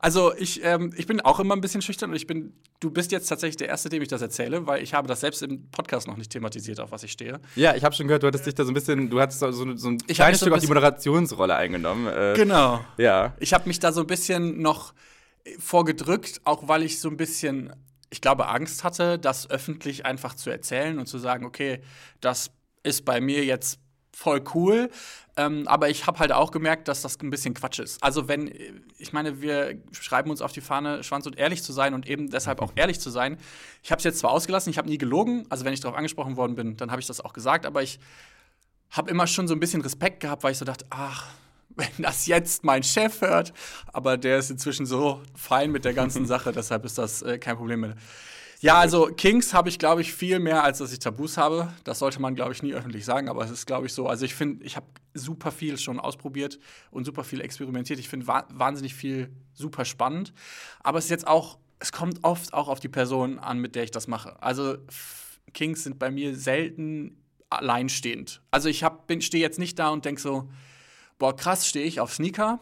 Also 0.00 0.34
ich, 0.36 0.64
ähm, 0.64 0.92
ich 0.96 1.06
bin 1.06 1.20
auch 1.20 1.38
immer 1.38 1.54
ein 1.54 1.60
bisschen 1.60 1.80
schüchtern 1.80 2.10
und 2.10 2.16
ich 2.16 2.26
bin, 2.26 2.52
du 2.80 2.90
bist 2.90 3.12
jetzt 3.12 3.28
tatsächlich 3.28 3.56
der 3.56 3.68
Erste, 3.68 3.88
dem 3.88 4.02
ich 4.02 4.08
das 4.08 4.20
erzähle, 4.20 4.66
weil 4.66 4.82
ich 4.82 4.94
habe 4.94 5.06
das 5.06 5.20
selbst 5.20 5.42
im 5.42 5.70
Podcast 5.70 6.08
noch 6.08 6.16
nicht 6.16 6.30
thematisiert, 6.30 6.80
auf 6.80 6.90
was 6.90 7.04
ich 7.04 7.12
stehe. 7.12 7.40
Ja, 7.54 7.74
ich 7.74 7.84
habe 7.84 7.94
schon 7.94 8.06
gehört, 8.08 8.22
du 8.22 8.26
hattest 8.26 8.46
dich 8.46 8.54
da 8.54 8.64
so 8.64 8.70
ein 8.70 8.74
bisschen, 8.74 9.08
du 9.08 9.20
hattest 9.20 9.40
so, 9.40 9.50
so 9.52 9.88
ein 9.90 9.98
Ich 10.08 10.16
kleines 10.16 10.40
so 10.40 10.44
Stück 10.46 10.54
ein 10.54 10.58
auch 10.58 10.60
die 10.62 10.66
Moderationsrolle 10.68 11.54
eingenommen. 11.54 12.06
Äh, 12.06 12.34
Genau. 12.36 12.84
Ja. 12.96 13.34
Ich 13.38 13.54
habe 13.54 13.68
mich 13.68 13.78
da 13.78 13.92
so 13.92 14.00
ein 14.00 14.06
bisschen 14.06 14.60
noch 14.60 14.92
vorgedrückt, 15.58 16.40
auch 16.44 16.68
weil 16.68 16.82
ich 16.82 17.00
so 17.00 17.08
ein 17.08 17.16
bisschen, 17.16 17.72
ich 18.10 18.20
glaube, 18.20 18.48
Angst 18.48 18.84
hatte, 18.84 19.18
das 19.18 19.50
öffentlich 19.50 20.06
einfach 20.06 20.34
zu 20.34 20.50
erzählen 20.50 20.98
und 20.98 21.06
zu 21.06 21.18
sagen, 21.18 21.44
okay, 21.44 21.80
das 22.20 22.50
ist 22.82 23.04
bei 23.04 23.20
mir 23.20 23.44
jetzt 23.44 23.80
voll 24.18 24.42
cool. 24.54 24.90
Ähm, 25.36 25.68
aber 25.68 25.88
ich 25.88 26.08
habe 26.08 26.18
halt 26.18 26.32
auch 26.32 26.50
gemerkt, 26.50 26.88
dass 26.88 27.02
das 27.02 27.20
ein 27.20 27.30
bisschen 27.30 27.54
Quatsch 27.54 27.78
ist. 27.78 28.02
Also 28.02 28.26
wenn, 28.26 28.52
ich 28.98 29.12
meine, 29.12 29.40
wir 29.40 29.80
schreiben 29.92 30.30
uns 30.30 30.42
auf 30.42 30.50
die 30.50 30.60
Fahne, 30.60 31.04
Schwanz 31.04 31.26
und 31.26 31.38
ehrlich 31.38 31.62
zu 31.62 31.72
sein 31.72 31.94
und 31.94 32.08
eben 32.08 32.28
deshalb 32.28 32.60
auch 32.60 32.72
ehrlich 32.74 32.98
zu 32.98 33.10
sein. 33.10 33.38
Ich 33.84 33.92
habe 33.92 33.98
es 33.98 34.04
jetzt 34.04 34.18
zwar 34.18 34.32
ausgelassen, 34.32 34.70
ich 34.70 34.78
habe 34.78 34.88
nie 34.88 34.98
gelogen. 34.98 35.46
Also 35.48 35.64
wenn 35.64 35.72
ich 35.72 35.78
darauf 35.78 35.96
angesprochen 35.96 36.36
worden 36.36 36.56
bin, 36.56 36.76
dann 36.76 36.90
habe 36.90 37.00
ich 37.00 37.06
das 37.06 37.20
auch 37.20 37.32
gesagt. 37.32 37.66
Aber 37.66 37.84
ich 37.84 38.00
habe 38.90 39.08
immer 39.10 39.28
schon 39.28 39.46
so 39.46 39.54
ein 39.54 39.60
bisschen 39.60 39.82
Respekt 39.82 40.18
gehabt, 40.18 40.42
weil 40.42 40.50
ich 40.50 40.58
so 40.58 40.64
dachte, 40.64 40.86
ach, 40.90 41.26
wenn 41.78 42.04
das 42.04 42.26
jetzt 42.26 42.64
mein 42.64 42.82
Chef 42.82 43.20
hört, 43.20 43.52
aber 43.92 44.16
der 44.16 44.38
ist 44.38 44.50
inzwischen 44.50 44.84
so 44.84 45.22
fein 45.34 45.70
mit 45.70 45.84
der 45.84 45.94
ganzen 45.94 46.26
Sache, 46.26 46.52
deshalb 46.52 46.84
ist 46.84 46.98
das 46.98 47.22
äh, 47.22 47.38
kein 47.38 47.56
Problem 47.56 47.80
mehr. 47.80 47.94
Ja, 48.60 48.80
also 48.80 49.06
Kings 49.06 49.54
habe 49.54 49.68
ich, 49.68 49.78
glaube 49.78 50.00
ich, 50.00 50.12
viel 50.12 50.40
mehr, 50.40 50.64
als 50.64 50.78
dass 50.78 50.92
ich 50.92 50.98
Tabus 50.98 51.36
habe. 51.36 51.72
Das 51.84 52.00
sollte 52.00 52.20
man, 52.20 52.34
glaube 52.34 52.52
ich, 52.52 52.60
nie 52.60 52.74
öffentlich 52.74 53.04
sagen, 53.04 53.28
aber 53.28 53.44
es 53.44 53.52
ist, 53.52 53.66
glaube 53.66 53.86
ich, 53.86 53.92
so. 53.92 54.08
Also 54.08 54.24
ich 54.24 54.34
finde, 54.34 54.64
ich 54.64 54.74
habe 54.74 54.86
super 55.14 55.52
viel 55.52 55.78
schon 55.78 56.00
ausprobiert 56.00 56.58
und 56.90 57.04
super 57.04 57.22
viel 57.22 57.40
experimentiert. 57.40 58.00
Ich 58.00 58.08
finde 58.08 58.26
wa 58.26 58.48
wahnsinnig 58.50 58.94
viel 58.94 59.30
super 59.54 59.84
spannend. 59.84 60.32
Aber 60.82 60.98
es 60.98 61.04
ist 61.04 61.10
jetzt 61.10 61.28
auch, 61.28 61.58
es 61.78 61.92
kommt 61.92 62.24
oft 62.24 62.52
auch 62.52 62.66
auf 62.66 62.80
die 62.80 62.88
Person 62.88 63.38
an, 63.38 63.60
mit 63.60 63.76
der 63.76 63.84
ich 63.84 63.92
das 63.92 64.08
mache. 64.08 64.42
Also 64.42 64.78
Kings 65.54 65.84
sind 65.84 66.00
bei 66.00 66.10
mir 66.10 66.34
selten 66.34 67.16
alleinstehend. 67.50 68.42
Also 68.50 68.68
ich 68.68 68.84
stehe 69.20 69.42
jetzt 69.42 69.60
nicht 69.60 69.78
da 69.78 69.90
und 69.90 70.04
denke 70.04 70.20
so, 70.20 70.48
boah, 71.18 71.34
krass, 71.34 71.66
stehe 71.66 71.84
ich 71.84 72.00
auf 72.00 72.14
Sneaker. 72.14 72.60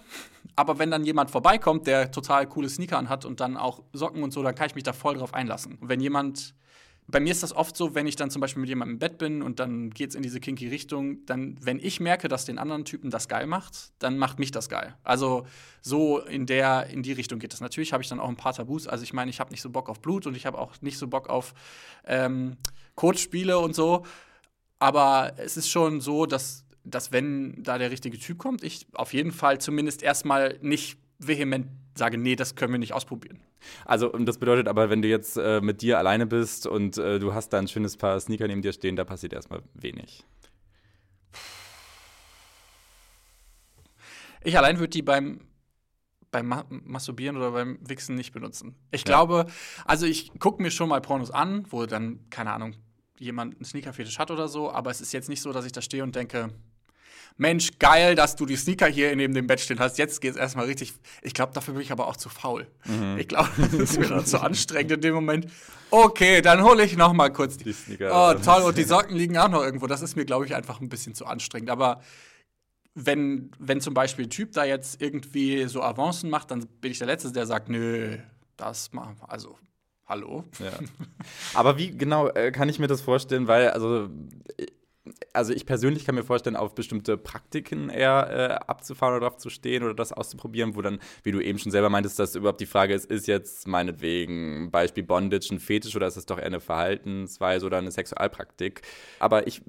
Aber 0.55 0.79
wenn 0.79 0.91
dann 0.91 1.05
jemand 1.05 1.31
vorbeikommt, 1.31 1.87
der 1.87 2.11
total 2.11 2.47
coole 2.47 2.69
Sneaker 2.69 2.99
anhat 2.99 3.25
und 3.25 3.41
dann 3.41 3.57
auch 3.57 3.83
Socken 3.93 4.23
und 4.23 4.33
so, 4.33 4.43
dann 4.43 4.55
kann 4.55 4.69
ich 4.69 4.75
mich 4.75 4.85
da 4.85 4.95
voll 4.95 5.17
drauf 5.17 5.35
einlassen. 5.35 5.77
Und 5.79 5.91
wenn 5.91 6.01
jemand, 6.01 6.55
bei 7.07 7.21
mir 7.21 7.31
ist 7.31 7.43
das 7.43 7.55
oft 7.55 7.77
so, 7.77 7.95
wenn 7.95 8.07
ich 8.07 8.17
dann 8.17 8.31
zum 8.31 8.41
Beispiel 8.41 8.63
mit 8.63 8.71
jemandem 8.71 8.95
im 8.95 8.99
Bett 8.99 9.19
bin 9.19 9.43
und 9.43 9.61
dann 9.61 9.91
geht 9.91 10.11
es 10.11 10.17
in 10.17 10.23
diese 10.23 10.41
kinky 10.41 10.69
Richtung, 10.69 11.27
dann, 11.27 11.59
wenn 11.61 11.79
ich 11.79 12.01
merke, 12.01 12.29
dass 12.29 12.47
den 12.47 12.59
anderen 12.59 12.87
Typen 12.87 13.11
das 13.11 13.29
geil 13.29 13.47
macht, 13.47 13.93
dann 13.99 14.17
macht 14.17 14.39
mich 14.39 14.51
das 14.51 14.71
geil. 14.71 14.95
Also 15.05 15.47
so 15.83 16.21
in 16.21 16.47
der, 16.47 16.87
in 16.87 17.03
die 17.03 17.13
Richtung 17.13 17.39
geht 17.39 17.53
es. 17.53 17.61
Natürlich 17.61 17.93
habe 17.93 18.03
ich 18.03 18.09
dann 18.09 18.19
auch 18.19 18.29
ein 18.29 18.37
paar 18.37 18.55
Tabus. 18.55 18.87
Also 18.87 19.05
ich 19.05 19.13
meine, 19.13 19.31
ich 19.31 19.41
habe 19.41 19.51
nicht 19.51 19.61
so 19.61 19.69
Bock 19.69 19.91
auf 19.91 20.01
Blut 20.01 20.27
und 20.27 20.37
ich 20.37 20.47
habe 20.47 20.59
auch 20.59 20.73
nicht 20.81 20.97
so 20.97 21.07
Bock 21.07 21.29
auf 21.29 21.53
ähm, 22.07 22.57
Codespiele 22.95 23.59
und 23.59 23.75
so. 23.75 24.07
Aber 24.79 25.35
es 25.37 25.57
ist 25.57 25.69
schon 25.69 26.01
so, 26.01 26.27
dass 26.27 26.66
dass 26.87 27.13
wenn 27.13 27.63
da 27.63 27.79
der 27.79 27.91
richtige 27.91 28.19
Typ 28.19 28.39
kommt, 28.39 28.63
ich 28.63 28.87
auf 28.95 29.13
jeden 29.13 29.33
Fall 29.33 29.61
zumindest 29.61 30.03
erstmal 30.03 30.59
nicht 30.63 30.99
vehement 31.19 31.69
sage, 31.97 32.19
nee, 32.19 32.37
das 32.37 32.55
können 32.55 32.73
wir 32.73 32.79
nicht 32.79 32.93
ausprobieren. 32.93 33.41
Also, 33.85 34.13
und 34.13 34.27
das 34.27 34.39
bedeutet 34.39 34.69
aber, 34.69 34.91
wenn 34.91 35.03
du 35.03 35.09
jetzt 35.09 35.37
äh, 35.37 35.61
mit 35.61 35.83
dir 35.83 35.99
alleine 35.99 36.27
bist 36.27 36.67
und 36.67 36.99
äh, 36.99 37.19
du 37.19 37.35
hast 37.35 37.51
da 37.51 37.59
ein 37.59 37.69
schönes 37.69 37.97
Paar 37.97 38.21
Sneaker 38.21 38.47
neben 38.47 38.63
dir 38.63 38.73
stehen, 38.73 38.97
da 38.97 39.05
passiert 39.05 39.33
erstmal 39.33 39.63
wenig. 39.75 40.25
Ich 44.45 44.57
allein 44.57 44.79
würde 44.79 44.91
die 44.91 45.03
beim, 45.03 45.41
beim 46.31 46.47
Ma 46.47 46.65
Masturbieren 46.69 47.37
oder 47.37 47.51
beim 47.51 47.79
Wichsen 47.89 48.15
nicht 48.15 48.33
benutzen. 48.33 48.77
Ich 48.93 49.01
Ja. 49.01 49.07
glaube, 49.07 49.47
also 49.85 50.07
ich 50.07 50.39
gucke 50.39 50.63
mir 50.63 50.71
schon 50.71 50.89
mal 50.89 51.01
Pornos 51.01 51.31
an, 51.31 51.65
wo 51.71 51.87
dann, 51.87 52.29
keine 52.31 52.53
Ahnung, 52.53 52.77
jemand 53.19 53.57
einen 53.57 53.65
Sneaker-Fetisch 53.65 54.19
hat 54.19 54.31
oder 54.31 54.47
so, 54.47 54.71
aber 54.71 54.91
es 54.91 55.01
ist 55.01 55.13
jetzt 55.13 55.29
nicht 55.29 55.41
so, 55.41 55.53
dass 55.53 55.65
ich 55.65 55.73
da 55.73 55.81
stehe 55.81 56.03
und 56.03 56.15
denke, 56.15 56.51
Mensch, 57.39 57.79
geil, 57.79 58.15
dass 58.15 58.35
du 58.35 58.47
die 58.47 58.57
Sneaker 58.57 58.87
hier 58.87 59.15
neben 59.15 59.35
dem 59.35 59.47
Bett 59.47 59.61
stehen 59.61 59.79
hast. 59.79 59.99
Jetzt 59.99 60.21
geht's 60.23 60.39
erstmal 60.39 60.65
richtig. 60.65 60.95
Ich 61.23 61.35
glaube, 61.35 61.53
dafür 61.53 61.75
bin 61.75 61.83
ich 61.83 61.93
aber 61.93 62.07
auch 62.09 62.17
zu 62.17 62.31
faul. 62.31 62.67
Ich 63.19 63.29
glaube, 63.29 63.51
das 63.59 63.75
ist 63.75 63.99
mir 63.99 64.09
dann 64.09 64.25
zu 64.25 64.41
anstrengend 64.41 64.93
in 64.93 65.01
dem 65.03 65.15
Moment. 65.15 65.47
Okay, 65.91 66.41
dann 66.41 66.63
hole 66.65 66.83
ich 66.85 66.97
noch 66.97 67.13
mal 67.13 67.31
kurz 67.31 67.59
Die 67.59 67.73
Sneaker. 67.73 68.11
Oh, 68.11 68.43
toll. 68.43 68.63
Und 68.63 68.79
die 68.79 68.85
Socken 68.85 69.17
liegen 69.17 69.37
auch 69.37 69.49
noch 69.49 69.63
irgendwo. 69.63 69.87
Das 69.87 70.01
ist 70.01 70.17
mir, 70.17 70.25
glaube 70.25 70.47
ich, 70.47 70.55
einfach 70.55 70.81
ein 70.81 70.89
bisschen 70.89 71.15
zu 71.15 71.27
anstrengend. 71.27 71.69
Aber 71.69 72.01
wenn, 72.95 73.51
wenn 73.59 73.83
zum 73.83 73.93
Beispiel 73.93 74.27
ein 74.27 74.31
Typ 74.31 74.53
da 74.53 74.65
jetzt 74.65 75.03
irgendwie 75.03 75.65
so 75.67 75.83
Avancen 75.83 76.31
macht, 76.31 76.51
dann 76.51 76.67
bin 76.81 76.91
ich 76.91 76.99
der 76.99 77.07
Letzte, 77.07 77.31
der 77.33 77.47
sagt, 77.47 77.69
nö, 77.69 78.17
das 78.57 78.93
machen 78.93 79.17
wir. 79.21 79.31
Also, 79.31 79.59
hallo? 80.07 80.45
Ja. 80.59 80.73
Aber 81.53 81.77
wie 81.77 81.91
genau 81.91 82.29
äh, 82.29 82.51
kann 82.51 82.71
ich 82.71 82.79
mir 82.79 82.87
das 82.87 83.03
vorstellen? 83.03 83.47
Weil, 83.47 83.69
also, 83.69 84.09
also 85.33 85.53
ich 85.53 85.67
persönlich 85.67 86.05
kann 86.05 86.15
mir 86.15 86.25
vorstellen, 86.25 86.57
auf 86.57 86.75
bestimmte 86.75 87.17
Praktiken 87.17 87.89
eher 87.89 88.31
äh, 88.31 88.67
abzufahren 88.67 89.17
oder 89.17 89.27
drauf 89.27 89.39
zu 89.39 89.51
stehen 89.51 89.83
oder 89.83 89.95
das 89.95 90.13
auszuprobieren, 90.13 90.77
wo 90.77 90.83
dann, 90.83 90.99
wie 91.23 91.33
du 91.33 91.41
eben 91.41 91.59
schon 91.59 91.73
selber 91.73 91.91
meintest, 91.91 92.19
dass 92.19 92.35
überhaupt 92.35 92.61
die 92.61 92.67
Frage 92.67 92.95
ist, 92.95 93.11
ist 93.11 93.27
jetzt 93.27 93.67
meinetwegen 93.69 94.71
Beispiel 94.71 95.05
Bondage 95.05 95.49
ein 95.53 95.61
Fetisch 95.61 95.97
oder 95.97 96.07
ist 96.07 96.17
es 96.17 96.27
doch 96.27 96.39
eher 96.39 96.47
eine 96.47 96.61
Verhaltensweise 96.61 97.67
oder 97.67 97.79
eine 97.79 97.91
Sexualpraktik? 97.91 98.83
Aber 99.19 99.47
ich 99.47 99.63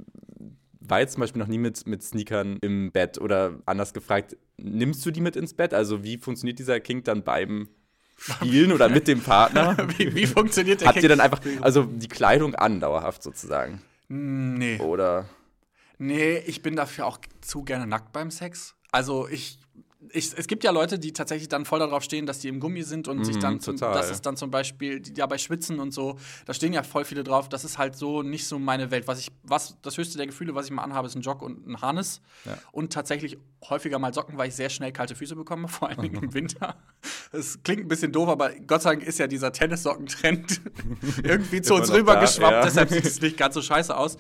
war 0.80 1.00
jetzt 1.00 1.14
zum 1.14 1.22
Beispiel 1.22 1.42
noch 1.42 1.48
nie 1.48 1.58
mit, 1.58 1.86
mit 1.86 2.04
Sneakern 2.04 2.58
im 2.62 2.92
Bett 2.92 3.20
oder 3.20 3.60
anders 3.66 3.94
gefragt, 3.94 4.38
nimmst 4.58 5.06
du 5.06 5.12
die 5.12 5.22
mit 5.22 5.36
ins 5.36 5.54
Bett? 5.54 5.74
Also 5.74 6.04
wie 6.04 6.18
funktioniert 6.18 6.60
dieser 6.60 6.80
Kink 6.80 7.06
dann 7.06 7.24
beim 7.24 7.70
Spielen 8.18 8.72
oder 8.72 8.90
mit 8.90 9.08
dem 9.08 9.22
Partner? 9.22 9.78
Wie, 9.98 10.16
wie 10.16 10.26
funktioniert 10.26 10.82
der 10.82 10.88
Habt 10.88 11.04
ihr 11.04 11.10
dann 11.10 11.20
einfach, 11.20 11.40
also 11.62 11.84
die 11.84 12.08
Kleidung 12.08 12.56
an, 12.56 12.80
dauerhaft 12.80 13.22
sozusagen? 13.22 13.84
Nee. 14.10 14.80
Oder? 14.80 15.26
Nee, 15.98 16.38
ich 16.38 16.62
bin 16.62 16.76
dafür 16.76 17.06
auch 17.08 17.20
zu 17.42 17.64
gerne 17.64 17.88
nackt 17.88 18.14
beim 18.14 18.32
Sex. 18.32 18.76
Also 18.92 19.28
ich 19.28 19.60
ich, 20.12 20.32
es 20.38 20.46
gibt 20.48 20.64
ja 20.64 20.70
Leute, 20.72 21.00
die 21.00 21.12
tatsächlich 21.12 21.50
dann 21.50 21.66
voll 21.66 21.80
darauf 21.80 22.04
stehen, 22.04 22.28
dass 22.28 22.40
die 22.40 22.50
im 22.50 22.60
Gummi 22.60 22.84
sind 22.84 23.08
und 23.08 23.24
sich 23.26 23.38
Mhm, 23.38 23.42
dann, 23.42 23.60
zum, 23.60 23.78
total. 23.78 23.96
das 23.96 24.12
ist 24.12 24.26
dann 24.28 24.38
zum 24.38 24.52
Beispiel, 24.52 25.00
die 25.00 25.12
dabei 25.14 25.38
schwitzen 25.40 25.80
und 25.80 25.92
so, 25.92 26.18
da 26.46 26.54
stehen 26.54 26.72
ja 26.72 26.84
voll 26.84 27.04
viele 27.04 27.24
drauf. 27.24 27.50
Das 27.50 27.66
ist 27.66 27.80
halt 27.80 27.96
so 27.96 28.22
nicht 28.22 28.46
so 28.48 28.60
meine 28.60 28.92
Welt. 28.92 29.08
Was 29.08 29.20
ich, 29.20 29.32
was, 29.44 29.76
das 29.82 29.98
höchste 29.98 30.18
der 30.18 30.28
Gefühle, 30.28 30.54
was 30.54 30.66
ich 30.68 30.72
mal 30.72 30.84
anhabe, 30.84 31.08
ist 31.08 31.16
ein 31.16 31.22
Jog 31.22 31.42
und 31.42 31.68
ein 31.68 31.82
Harness. 31.82 32.22
Ja. 32.46 32.58
Und 32.72 32.94
tatsächlich 32.94 33.38
häufiger 33.70 33.98
mal 33.98 34.14
Socken, 34.14 34.38
weil 34.38 34.50
ich 34.50 34.56
sehr 34.56 34.70
schnell 34.70 34.92
kalte 34.92 35.16
Füße 35.16 35.36
bekomme, 35.36 35.68
vor 35.68 35.90
allem 35.90 36.04
im 36.04 36.32
Winter. 36.34 36.76
Es 37.32 37.64
klingt 37.64 37.82
ein 37.82 37.88
bisschen 37.88 38.12
doof, 38.12 38.30
aber 38.30 38.52
Gott 38.68 38.84
sei 38.84 38.92
Dank 38.92 39.04
ist 39.04 39.18
ja 39.18 39.26
dieser 39.26 39.52
Tennissocken-Trend 39.52 40.62
irgendwie 41.24 41.62
zu 41.62 41.74
uns 41.74 41.92
rübergeschwappt, 41.92 42.52
ja. 42.52 42.64
deshalb 42.64 42.90
sieht 42.90 43.06
es 43.06 43.20
nicht 43.20 43.36
ganz 43.38 43.56
so 43.56 43.64
scheiße 43.64 43.96
aus. 43.98 44.18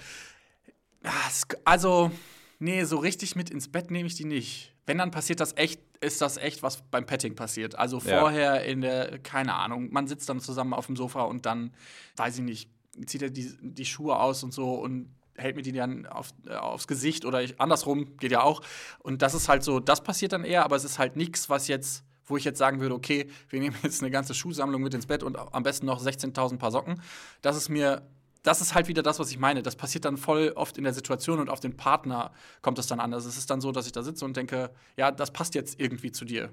Ja, 1.03 1.11
es, 1.29 1.43
also, 1.65 2.11
nee, 2.57 2.83
so 2.83 2.97
richtig 2.97 3.35
mit 3.35 3.51
ins 3.51 3.67
Bett 3.67 3.91
nehme 3.91 4.07
ich 4.07 4.15
die 4.15 4.25
nicht. 4.25 4.73
Wenn, 4.87 4.97
dann 4.97 5.11
passiert 5.11 5.39
das 5.39 5.55
echt, 5.57 5.79
ist 5.99 6.21
das 6.21 6.37
echt, 6.37 6.63
was 6.63 6.81
beim 6.89 7.05
Petting 7.05 7.35
passiert. 7.35 7.75
Also 7.75 7.99
Ja. 7.99 8.19
vorher 8.19 8.63
in 8.65 8.81
der, 8.81 9.19
keine 9.19 9.53
Ahnung, 9.53 9.89
man 9.91 10.07
sitzt 10.07 10.29
dann 10.29 10.39
zusammen 10.39 10.73
auf 10.73 10.87
dem 10.87 10.95
Sofa 10.95 11.21
und 11.23 11.45
dann, 11.45 11.71
weiß 12.15 12.37
ich 12.37 12.43
nicht, 12.43 12.69
zieht 13.05 13.21
er 13.21 13.29
die, 13.29 13.53
die 13.61 13.85
Schuhe 13.85 14.17
aus 14.17 14.43
und 14.43 14.53
so 14.53 14.73
und 14.75 15.13
hält 15.35 15.55
mir 15.55 15.61
die 15.61 15.71
dann 15.71 16.07
auf, 16.07 16.29
äh, 16.47 16.55
aufs 16.55 16.87
Gesicht 16.87 17.25
oder 17.25 17.43
ich, 17.43 17.59
andersrum, 17.61 18.17
geht 18.17 18.31
ja 18.31 18.41
auch. 18.41 18.61
Und 18.99 19.21
das 19.21 19.33
ist 19.35 19.49
halt 19.49 19.63
so, 19.63 19.79
das 19.79 20.01
passiert 20.01 20.31
dann 20.31 20.43
eher, 20.43 20.63
aber 20.65 20.75
es 20.77 20.83
ist 20.83 20.97
halt 20.97 21.15
nichts, 21.15 21.49
was 21.49 21.67
jetzt, 21.67 22.03
wo 22.25 22.37
ich 22.37 22.43
jetzt 22.43 22.57
sagen 22.57 22.79
würde, 22.79 22.95
okay, 22.95 23.29
wir 23.49 23.59
nehmen 23.59 23.75
jetzt 23.83 24.01
eine 24.01 24.09
ganze 24.09 24.33
Schuhsammlung 24.33 24.81
mit 24.81 24.93
ins 24.93 25.05
Bett 25.05 25.21
und 25.21 25.37
am 25.37 25.63
besten 25.63 25.85
noch 25.85 26.01
16.000 26.01 26.57
Paar 26.57 26.71
Socken. 26.71 27.01
Das 27.41 27.55
ist 27.55 27.69
mir, 27.69 28.01
das 28.43 28.61
ist 28.61 28.75
halt 28.75 28.87
wieder 28.87 29.03
das, 29.03 29.19
was 29.19 29.31
ich 29.31 29.39
meine. 29.39 29.61
Das 29.63 29.75
passiert 29.75 30.05
dann 30.05 30.17
voll 30.17 30.53
oft 30.55 30.77
in 30.77 30.83
der 30.83 30.93
Situation 30.93 31.39
und 31.39 31.49
auf 31.49 31.59
den 31.59 31.75
Partner 31.77 32.31
kommt 32.61 32.79
es 32.79 32.87
dann 32.87 32.99
an. 32.99 33.13
Also 33.13 33.27
es 33.29 33.37
ist 33.37 33.49
dann 33.49 33.61
so, 33.61 33.71
dass 33.71 33.85
ich 33.85 33.91
da 33.91 34.03
sitze 34.03 34.25
und 34.25 34.35
denke, 34.37 34.71
ja, 34.95 35.11
das 35.11 35.31
passt 35.31 35.55
jetzt 35.55 35.79
irgendwie 35.79 36.11
zu 36.11 36.25
dir. 36.25 36.51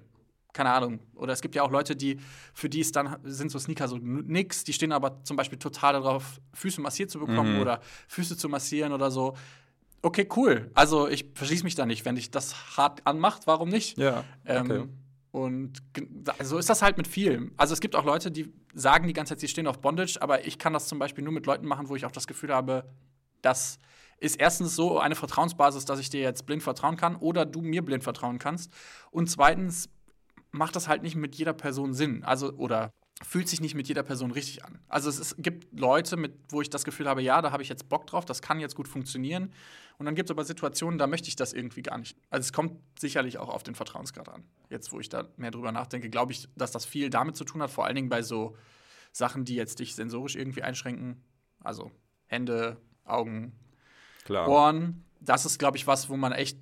Keine 0.52 0.70
Ahnung. 0.70 1.00
Oder 1.16 1.32
es 1.32 1.40
gibt 1.40 1.54
ja 1.56 1.62
auch 1.64 1.70
Leute, 1.70 1.96
die, 1.96 2.18
für 2.52 2.68
die 2.68 2.80
ist 2.80 2.94
dann, 2.94 3.16
sind 3.24 3.50
so 3.50 3.58
Sneaker 3.58 3.88
so 3.88 3.98
nix, 3.98 4.62
die 4.64 4.72
stehen 4.72 4.92
aber 4.92 5.22
zum 5.24 5.36
Beispiel 5.36 5.58
total 5.58 5.94
darauf, 5.94 6.40
Füße 6.52 6.80
massiert 6.80 7.10
zu 7.10 7.18
bekommen 7.18 7.56
Mhm. 7.56 7.60
oder 7.60 7.80
Füße 8.08 8.36
zu 8.36 8.48
massieren 8.48 8.92
oder 8.92 9.10
so. 9.10 9.36
Okay, 10.02 10.28
cool. 10.36 10.70
Also 10.74 11.08
ich 11.08 11.26
verschließe 11.34 11.64
mich 11.64 11.74
da 11.74 11.86
nicht. 11.86 12.04
Wenn 12.04 12.14
dich 12.14 12.30
das 12.30 12.76
hart 12.76 13.04
anmacht, 13.06 13.46
warum 13.46 13.68
nicht? 13.68 13.98
Ja. 13.98 14.22
Ähm, 14.44 14.70
Okay. 14.70 14.84
Und 15.32 15.92
ge- 15.92 16.06
so 16.44 16.58
ist 16.58 16.70
das 16.70 16.80
halt 16.82 16.96
mit 16.96 17.08
vielem. 17.08 17.50
Also 17.56 17.74
es 17.74 17.80
gibt 17.80 17.96
auch 17.96 18.04
Leute, 18.04 18.30
die 18.30 18.52
sagen 18.74 19.06
die 19.06 19.12
ganze 19.12 19.32
Zeit, 19.34 19.40
sie 19.40 19.48
stehen 19.48 19.66
auf 19.66 19.80
Bondage, 19.80 20.18
aber 20.20 20.46
ich 20.46 20.58
kann 20.58 20.72
das 20.72 20.88
zum 20.88 20.98
Beispiel 20.98 21.24
nur 21.24 21.32
mit 21.32 21.46
Leuten 21.46 21.66
machen, 21.66 21.88
wo 21.88 21.96
ich 21.96 22.04
auch 22.04 22.12
das 22.12 22.26
Gefühl 22.26 22.52
habe, 22.52 22.84
das 23.40 23.78
ist 24.18 24.36
erstens 24.36 24.74
so 24.74 24.98
eine 24.98 25.14
Vertrauensbasis, 25.14 25.84
dass 25.84 25.98
ich 25.98 26.10
dir 26.10 26.20
jetzt 26.20 26.46
blind 26.46 26.62
vertrauen 26.62 26.96
kann 26.96 27.16
oder 27.16 27.44
du 27.44 27.60
mir 27.60 27.84
blind 27.84 28.04
vertrauen 28.04 28.38
kannst. 28.38 28.72
Und 29.10 29.30
zweitens 29.30 29.88
macht 30.50 30.76
das 30.76 30.88
halt 30.88 31.02
nicht 31.02 31.16
mit 31.16 31.34
jeder 31.34 31.52
Person 31.52 31.94
Sinn. 31.94 32.24
Also, 32.24 32.52
oder 32.52 32.90
fühlt 33.23 33.49
sich 33.49 33.61
nicht 33.61 33.75
mit 33.75 33.87
jeder 33.87 34.02
Person 34.02 34.33
richtig 34.33 34.64
an. 34.64 34.78
Also 34.88 35.09
es 35.09 35.18
ist, 35.18 35.37
gibt 35.38 35.78
Leute, 35.78 36.16
mit, 36.16 36.35
wo 36.49 36.61
ich 36.61 36.71
das 36.71 36.85
Gefühl 36.85 37.09
habe, 37.09 37.23
ja, 37.23 37.40
da 37.42 37.52
habe 37.52 37.62
ich 37.62 37.68
jetzt 37.68 37.88
Bock 37.88 38.06
drauf, 38.06 38.25
das 38.25 38.42
kann 38.42 38.59
jetzt 38.59 38.75
gut 38.75 38.88
funktionieren. 38.88 39.52
Und 39.99 40.06
dann 40.06 40.16
gibt 40.16 40.28
es 40.28 40.33
aber 40.33 40.44
Situationen, 40.44 40.99
da 40.99 41.06
möchte 41.06 41.28
ich 41.28 41.37
das 41.37 41.52
irgendwie 41.52 41.83
gar 41.83 41.99
nicht. 41.99 42.16
Also 42.30 42.47
es 42.47 42.52
kommt 42.52 42.80
sicherlich 42.99 43.38
auch 43.38 43.49
auf 43.49 43.62
den 43.62 43.76
Vertrauensgrad 43.76 44.28
an. 44.28 44.42
Jetzt, 44.68 44.92
wo 44.92 44.99
ich 44.99 45.09
da 45.09 45.28
mehr 45.37 45.52
drüber 45.52 45.71
nachdenke, 45.71 46.11
glaube 46.11 46.33
ich, 46.33 46.49
dass 46.56 46.73
das 46.73 46.85
viel 46.85 47.11
damit 47.11 47.37
zu 47.37 47.44
tun 47.44 47.62
hat, 47.62 47.71
vor 47.71 47.85
allen 47.87 47.94
Dingen 47.94 48.09
bei 48.09 48.23
so 48.23 48.56
Sachen, 49.12 49.44
die 49.44 49.54
jetzt 49.54 49.78
dich 49.78 49.94
sensorisch 49.94 50.35
irgendwie 50.35 50.62
einschränken. 50.62 51.23
Also 51.62 51.92
Hände, 52.26 52.78
Augen, 53.04 53.52
Klar. 54.25 54.49
Ohren. 54.49 55.04
Das 55.21 55.47
ist, 55.47 55.59
glaube 55.59 55.76
ich, 55.76 55.87
was, 55.87 56.09
wo 56.09 56.16
man 56.16 56.33
echt 56.33 56.59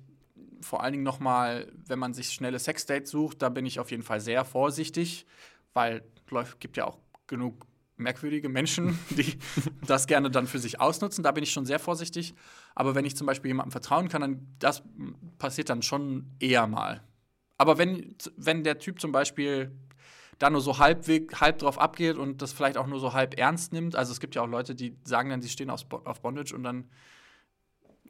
vor 0.61 0.81
allen 0.81 0.93
Dingen 0.93 1.03
noch 1.03 1.19
mal, 1.19 1.71
wenn 1.87 1.99
man 1.99 2.13
sich 2.13 2.29
schnelle 2.29 2.59
Sexdates 2.59 3.11
sucht, 3.11 3.41
da 3.41 3.49
bin 3.49 3.65
ich 3.65 3.79
auf 3.79 3.91
jeden 3.91 4.03
Fall 4.03 4.21
sehr 4.21 4.45
vorsichtig, 4.45 5.25
weil 5.73 6.03
es 6.41 6.59
gibt 6.59 6.77
ja 6.77 6.85
auch 6.85 6.97
genug 7.27 7.65
merkwürdige 7.97 8.49
Menschen, 8.49 8.97
die 9.11 9.37
das 9.87 10.07
gerne 10.07 10.31
dann 10.31 10.47
für 10.47 10.59
sich 10.59 10.79
ausnutzen. 10.79 11.23
Da 11.23 11.31
bin 11.31 11.43
ich 11.43 11.51
schon 11.51 11.65
sehr 11.65 11.79
vorsichtig. 11.79 12.33
Aber 12.75 12.95
wenn 12.95 13.05
ich 13.05 13.15
zum 13.15 13.27
Beispiel 13.27 13.49
jemandem 13.49 13.71
vertrauen 13.71 14.09
kann, 14.09 14.21
dann 14.21 14.47
das 14.59 14.83
passiert 15.37 15.69
dann 15.69 15.81
schon 15.81 16.31
eher 16.39 16.67
mal. 16.67 17.01
Aber 17.57 17.77
wenn, 17.77 18.15
wenn 18.35 18.63
der 18.63 18.79
Typ 18.79 18.99
zum 18.99 19.11
Beispiel 19.11 19.71
da 20.39 20.49
nur 20.49 20.61
so 20.61 20.79
halbweg, 20.79 21.39
halb 21.39 21.59
drauf 21.59 21.79
abgeht 21.79 22.17
und 22.17 22.41
das 22.41 22.51
vielleicht 22.51 22.77
auch 22.77 22.87
nur 22.87 22.99
so 22.99 23.13
halb 23.13 23.37
ernst 23.39 23.71
nimmt, 23.71 23.95
also 23.95 24.11
es 24.11 24.19
gibt 24.19 24.35
ja 24.35 24.41
auch 24.41 24.47
Leute, 24.47 24.75
die 24.75 24.97
sagen 25.05 25.29
dann, 25.29 25.41
sie 25.41 25.49
stehen 25.49 25.69
auf, 25.69 25.85
auf 25.91 26.21
Bondage 26.21 26.53
und 26.55 26.63
dann 26.63 26.89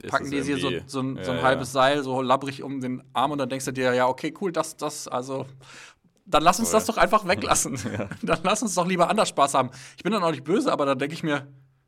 packen 0.07 0.31
die 0.31 0.41
dir 0.41 0.57
so, 0.57 0.69
so 0.87 1.01
ein, 1.01 1.23
so 1.23 1.31
ein 1.31 1.37
Ja, 1.37 1.41
halbes 1.41 1.69
ja. 1.69 1.73
Seil 1.73 2.03
so 2.03 2.21
labbrig 2.21 2.63
um 2.63 2.81
den 2.81 3.03
Arm 3.13 3.31
und 3.31 3.37
dann 3.37 3.49
denkst 3.49 3.65
du 3.65 3.71
dir, 3.71 3.93
ja, 3.93 4.07
okay, 4.07 4.33
cool, 4.41 4.51
das, 4.51 4.75
das, 4.77 5.07
also, 5.07 5.45
dann 6.25 6.43
lass 6.43 6.59
uns 6.59 6.69
Voll. 6.69 6.79
das 6.79 6.85
doch 6.87 6.97
einfach 6.97 7.27
weglassen. 7.27 7.77
Dann 8.21 8.39
lass 8.43 8.61
uns 8.61 8.75
doch 8.75 8.87
lieber 8.87 9.09
anders 9.09 9.29
Spaß 9.29 9.53
haben. 9.55 9.71
Ich 9.97 10.03
bin 10.03 10.13
dann 10.13 10.23
auch 10.23 10.31
nicht 10.31 10.43
böse, 10.45 10.71
aber 10.71 10.85
dann 10.85 10.97
denke 10.97 11.13
ich 11.13 11.21
mir, 11.23 11.47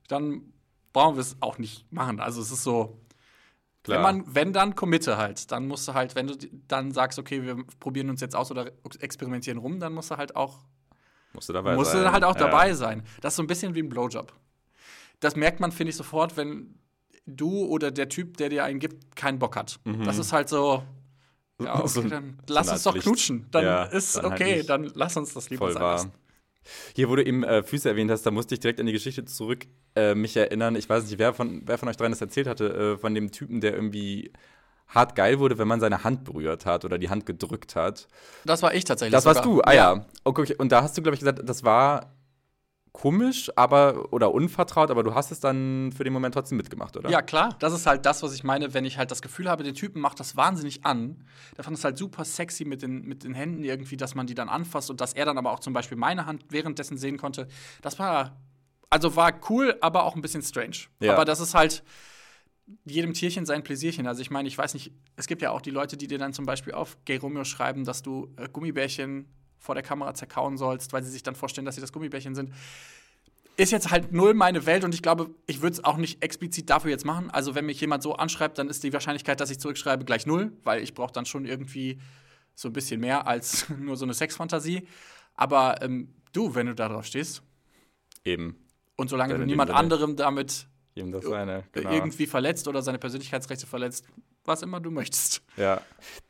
dann 0.09 0.41
brauchen 0.91 1.15
wir 1.15 1.21
es 1.21 1.37
auch 1.39 1.57
nicht 1.57 1.91
machen. 1.91 2.19
Also 2.19 2.41
es 2.41 2.51
ist 2.51 2.63
so, 2.63 2.99
Klar. 3.83 3.97
wenn 3.97 4.01
man, 4.03 4.35
wenn 4.35 4.51
dann 4.53 4.75
committe 4.75 5.17
halt, 5.17 5.51
dann 5.51 5.67
musst 5.67 5.87
du 5.87 5.93
halt, 5.93 6.15
wenn 6.15 6.27
du 6.27 6.35
dann 6.67 6.91
sagst, 6.91 7.17
okay, 7.17 7.43
wir 7.43 7.63
probieren 7.79 8.09
uns 8.09 8.19
jetzt 8.19 8.35
aus 8.35 8.51
oder 8.51 8.71
experimentieren 8.99 9.57
rum, 9.57 9.79
dann 9.79 9.93
musst 9.93 10.11
du 10.11 10.17
halt 10.17 10.35
auch 10.35 10.59
musst 11.33 11.47
du 11.49 11.53
dabei 11.53 11.75
musst 11.75 11.91
sein. 11.91 12.03
du 12.03 12.11
halt 12.11 12.23
auch 12.25 12.35
Ja. 12.35 12.41
dabei 12.41 12.73
sein. 12.73 13.03
Das 13.21 13.33
ist 13.33 13.37
so 13.37 13.43
ein 13.43 13.47
bisschen 13.47 13.73
wie 13.75 13.79
ein 13.83 13.89
Blowjob. 13.89 14.33
Das 15.21 15.35
merkt 15.37 15.59
man, 15.61 15.71
finde 15.71 15.91
ich, 15.91 15.95
sofort, 15.95 16.35
wenn 16.35 16.77
du 17.25 17.65
oder 17.65 17.89
der 17.91 18.09
Typ, 18.09 18.35
der 18.37 18.49
dir 18.49 18.63
einen 18.65 18.79
gibt, 18.79 19.15
keinen 19.15 19.39
Bock 19.39 19.55
hat. 19.55 19.79
Das 20.03 20.17
ist 20.17 20.33
halt 20.33 20.49
so, 20.49 20.83
ja, 21.61 21.75
okay, 21.79 21.87
So- 21.87 22.01
dann 22.03 22.37
so 22.47 22.53
lass 22.53 22.67
eine 22.67 22.73
uns 22.75 22.83
doch 22.83 22.91
Art 22.91 22.93
Pflicht. 23.03 23.05
knutschen. 23.07 23.47
Dann 23.51 23.63
Ja, 23.63 23.83
ist 23.83 24.15
dann 24.17 24.31
halt 24.31 24.41
okay, 24.41 24.55
nicht. 24.57 24.69
dann 24.69 24.91
lass 24.95 25.17
uns 25.17 25.33
das 25.33 25.49
lieber 25.49 25.65
Voll 25.65 25.73
sein 25.73 25.81
wahr. 25.81 25.91
lassen. 25.93 26.11
Hier, 26.95 27.09
wo 27.09 27.15
du 27.15 27.23
eben 27.23 27.43
äh, 27.43 27.61
Füße 27.61 27.87
erwähnt 27.87 28.09
hast, 28.09 28.23
da 28.23 28.31
musste 28.31 28.55
ich 28.55 28.59
direkt 28.59 28.79
an 28.79 28.87
die 28.87 28.91
Geschichte 28.91 29.23
zurück 29.25 29.67
äh, 29.95 30.15
mich 30.15 30.35
erinnern. 30.35 30.75
Ich 30.75 30.89
weiß 30.89 31.03
nicht, 31.03 31.19
wer 31.19 31.33
von, 31.33 31.61
wer 31.65 31.77
von 31.77 31.87
euch 31.89 31.97
dreien 31.97 32.11
das 32.11 32.21
erzählt 32.21 32.47
hatte, 32.47 32.95
äh, 32.95 32.97
von 32.97 33.13
dem 33.13 33.31
Typen, 33.31 33.61
der 33.61 33.75
irgendwie 33.75 34.31
hart 34.87 35.15
geil 35.15 35.37
wurde, 35.39 35.57
wenn 35.59 35.67
man 35.67 35.79
seine 35.79 36.03
Hand 36.03 36.23
berührt 36.23 36.65
hat 36.65 36.83
oder 36.85 36.97
die 36.97 37.09
Hand 37.09 37.25
gedrückt 37.27 37.75
hat. 37.75 38.07
Das 38.45 38.63
war 38.63 38.73
ich 38.73 38.83
tatsächlich. 38.83 39.11
Das 39.13 39.25
warst 39.25 39.43
sogar. 39.43 39.57
du, 39.57 39.61
ah 39.63 39.73
ja. 39.73 40.05
Okay, 40.23 40.41
okay. 40.41 40.55
Und 40.57 40.71
da 40.71 40.81
hast 40.81 40.97
du, 40.97 41.03
glaube 41.03 41.13
ich, 41.15 41.19
gesagt, 41.19 41.41
das 41.47 41.63
war 41.63 42.15
komisch, 42.95 43.51
aber 43.55 44.13
oder 44.13 44.33
unvertraut, 44.33 44.89
aber 44.89 45.03
du 45.03 45.13
hast 45.13 45.31
es 45.31 45.39
dann 45.41 45.91
für 45.91 46.03
den 46.03 46.13
Moment 46.13 46.33
trotzdem 46.33 46.57
mitgemacht, 46.57 46.95
oder? 46.95 47.09
Ja, 47.09 47.21
klar. 47.21 47.55
Das 47.59 47.73
ist 47.73 47.85
halt 47.85 48.05
das, 48.05 48.23
was 48.23 48.33
ich 48.33 48.43
meine, 48.43 48.73
wenn 48.73 48.85
ich 48.85 48.97
halt 48.97 49.11
das 49.11 49.21
Gefühl 49.21 49.49
habe, 49.49 49.63
der 49.63 49.73
Typen 49.73 50.01
macht 50.01 50.19
das 50.19 50.37
wahnsinnig 50.37 50.85
an. 50.85 51.25
Der 51.57 51.63
fand 51.63 51.77
es 51.77 51.83
halt 51.83 51.97
super 51.97 52.23
sexy 52.23 52.63
mit 52.63 52.81
den, 52.81 53.03
mit 53.03 53.23
den 53.23 53.33
Händen 53.33 53.63
irgendwie, 53.63 53.97
dass 53.97 54.15
man 54.15 54.27
die 54.27 54.33
dann 54.33 54.47
anfasst 54.47 54.89
und 54.89 55.01
dass 55.01 55.13
er 55.13 55.25
dann 55.25 55.37
aber 55.37 55.51
auch 55.51 55.59
zum 55.59 55.73
Beispiel 55.73 55.97
meine 55.97 56.25
Hand 56.25 56.45
währenddessen 56.49 56.97
sehen 56.97 57.17
konnte. 57.17 57.47
Das 57.81 57.99
war, 57.99 58.37
also 58.89 59.15
war 59.15 59.33
cool, 59.49 59.75
aber 59.81 60.03
auch 60.03 60.15
ein 60.15 60.21
bisschen 60.21 60.41
strange. 60.41 60.77
Ja. 61.01 61.13
Aber 61.13 61.25
das 61.25 61.41
ist 61.41 61.53
halt 61.53 61.83
jedem 62.85 63.13
Tierchen 63.13 63.45
sein 63.45 63.63
Pläsierchen. 63.63 64.07
Also 64.07 64.21
ich 64.21 64.31
meine, 64.31 64.47
ich 64.47 64.57
weiß 64.57 64.73
nicht, 64.73 64.93
es 65.17 65.27
gibt 65.27 65.41
ja 65.41 65.51
auch 65.51 65.61
die 65.61 65.71
Leute, 65.71 65.97
die 65.97 66.07
dir 66.07 66.17
dann 66.17 66.33
zum 66.33 66.45
Beispiel 66.45 66.73
auf 66.73 66.97
Gay 67.05 67.17
Romeo 67.17 67.43
schreiben, 67.43 67.83
dass 67.83 68.01
du 68.01 68.33
äh, 68.37 68.47
Gummibärchen 68.47 69.27
vor 69.59 69.75
der 69.75 69.83
Kamera 69.83 70.13
zerkauen 70.13 70.57
sollst, 70.57 70.93
weil 70.93 71.03
sie 71.03 71.11
sich 71.11 71.23
dann 71.23 71.35
vorstellen, 71.35 71.65
dass 71.65 71.75
sie 71.75 71.81
das 71.81 71.91
Gummibärchen 71.91 72.35
sind 72.35 72.51
ist 73.57 73.71
jetzt 73.71 73.91
halt 73.91 74.11
null 74.11 74.33
meine 74.33 74.65
Welt 74.65 74.83
und 74.83 74.93
ich 74.93 75.01
glaube, 75.01 75.29
ich 75.47 75.61
würde 75.61 75.73
es 75.73 75.83
auch 75.83 75.97
nicht 75.97 76.21
explizit 76.21 76.69
dafür 76.69 76.91
jetzt 76.91 77.05
machen. 77.05 77.29
Also 77.29 77.55
wenn 77.55 77.65
mich 77.65 77.79
jemand 77.79 78.03
so 78.03 78.15
anschreibt, 78.15 78.57
dann 78.57 78.69
ist 78.69 78.83
die 78.83 78.91
Wahrscheinlichkeit, 78.91 79.39
dass 79.39 79.49
ich 79.49 79.59
zurückschreibe, 79.59 80.05
gleich 80.05 80.25
null, 80.25 80.51
weil 80.63 80.83
ich 80.83 80.93
brauche 80.93 81.13
dann 81.13 81.25
schon 81.25 81.45
irgendwie 81.45 81.99
so 82.53 82.69
ein 82.69 82.73
bisschen 82.73 82.99
mehr 82.99 83.27
als 83.27 83.69
nur 83.79 83.97
so 83.97 84.05
eine 84.05 84.13
Sexfantasie. 84.13 84.87
Aber 85.35 85.81
ähm, 85.81 86.13
du, 86.33 86.55
wenn 86.55 86.67
du 86.67 86.75
da 86.75 86.89
drauf 86.89 87.05
stehst 87.05 87.43
Eben. 88.23 88.57
und 88.95 89.09
solange 89.09 89.37
du 89.37 89.45
niemand 89.45 89.71
anderem 89.71 90.15
damit 90.15 90.67
Eben 90.95 91.11
das 91.11 91.25
eine. 91.25 91.63
Genau. 91.73 91.91
irgendwie 91.91 92.25
verletzt 92.25 92.67
oder 92.67 92.81
seine 92.81 92.99
Persönlichkeitsrechte 92.99 93.67
verletzt, 93.67 94.05
was 94.45 94.61
immer 94.61 94.79
du 94.79 94.91
möchtest. 94.91 95.41
Ja, 95.57 95.81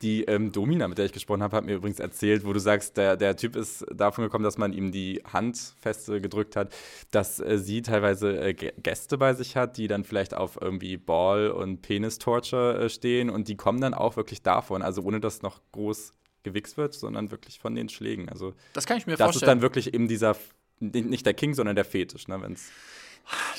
die 0.02 0.24
ähm, 0.26 0.52
Domina, 0.52 0.88
mit 0.88 0.98
der 1.00 1.06
ich 1.06 1.12
gesprochen 1.14 1.42
habe, 1.42 1.58
hat 1.58 1.66
mir 1.66 1.76
übrigens 1.76 2.00
erzählt, 2.00 2.46
wo 2.46 2.54
du 2.54 2.60
sagst, 2.60 2.96
der, 2.98 3.18
der 3.18 3.36
Typ 3.36 3.56
ist 3.56 3.84
davon 3.92 4.24
gekommen, 4.24 4.44
dass 4.44 4.58
man 4.60 4.72
ihm 4.72 4.92
die 4.92 5.22
Hand 5.32 5.58
fest 5.82 6.08
äh, 6.10 6.20
gedrückt 6.22 6.56
hat, 6.56 6.72
dass 7.12 7.40
äh, 7.40 7.58
sie 7.58 7.82
teilweise 7.82 8.40
äh, 8.40 8.50
Gä- 8.52 8.74
Gäste 8.82 9.18
bei 9.18 9.34
sich 9.34 9.56
hat, 9.56 9.78
die 9.78 9.88
dann 9.88 10.04
vielleicht 10.04 10.34
auf 10.36 10.60
irgendwie 10.62 10.98
Ball- 10.98 11.50
und 11.50 11.82
Penis-Torture 11.82 12.86
äh, 12.86 12.90
stehen 12.90 13.30
und 13.30 13.48
die 13.48 13.56
kommen 13.58 13.82
dann 13.82 13.94
auch 13.96 14.16
wirklich 14.16 14.42
davon, 14.44 14.82
also 14.82 15.02
ohne 15.02 15.20
dass 15.20 15.42
noch 15.42 15.60
groß 15.72 16.14
gewichst 16.44 16.78
wird, 16.78 16.94
sondern 16.94 17.32
wirklich 17.32 17.58
von 17.60 17.74
den 17.74 17.90
Schlägen. 17.90 18.30
Also 18.30 18.54
Das 18.74 18.86
kann 18.86 18.98
ich 18.98 19.08
mir 19.08 19.14
das 19.18 19.30
ist 19.30 19.34
vorstellen. 19.34 19.50
dann 19.58 19.62
wirklich 19.62 19.94
eben 19.96 20.08
dieser, 20.08 20.36
nicht 20.80 21.26
der 21.26 21.34
King, 21.34 21.56
sondern 21.56 21.76
der 21.76 21.86
Fetisch, 21.86 22.28
ne, 22.28 22.40
wenn 22.42 22.54
es 22.54 22.70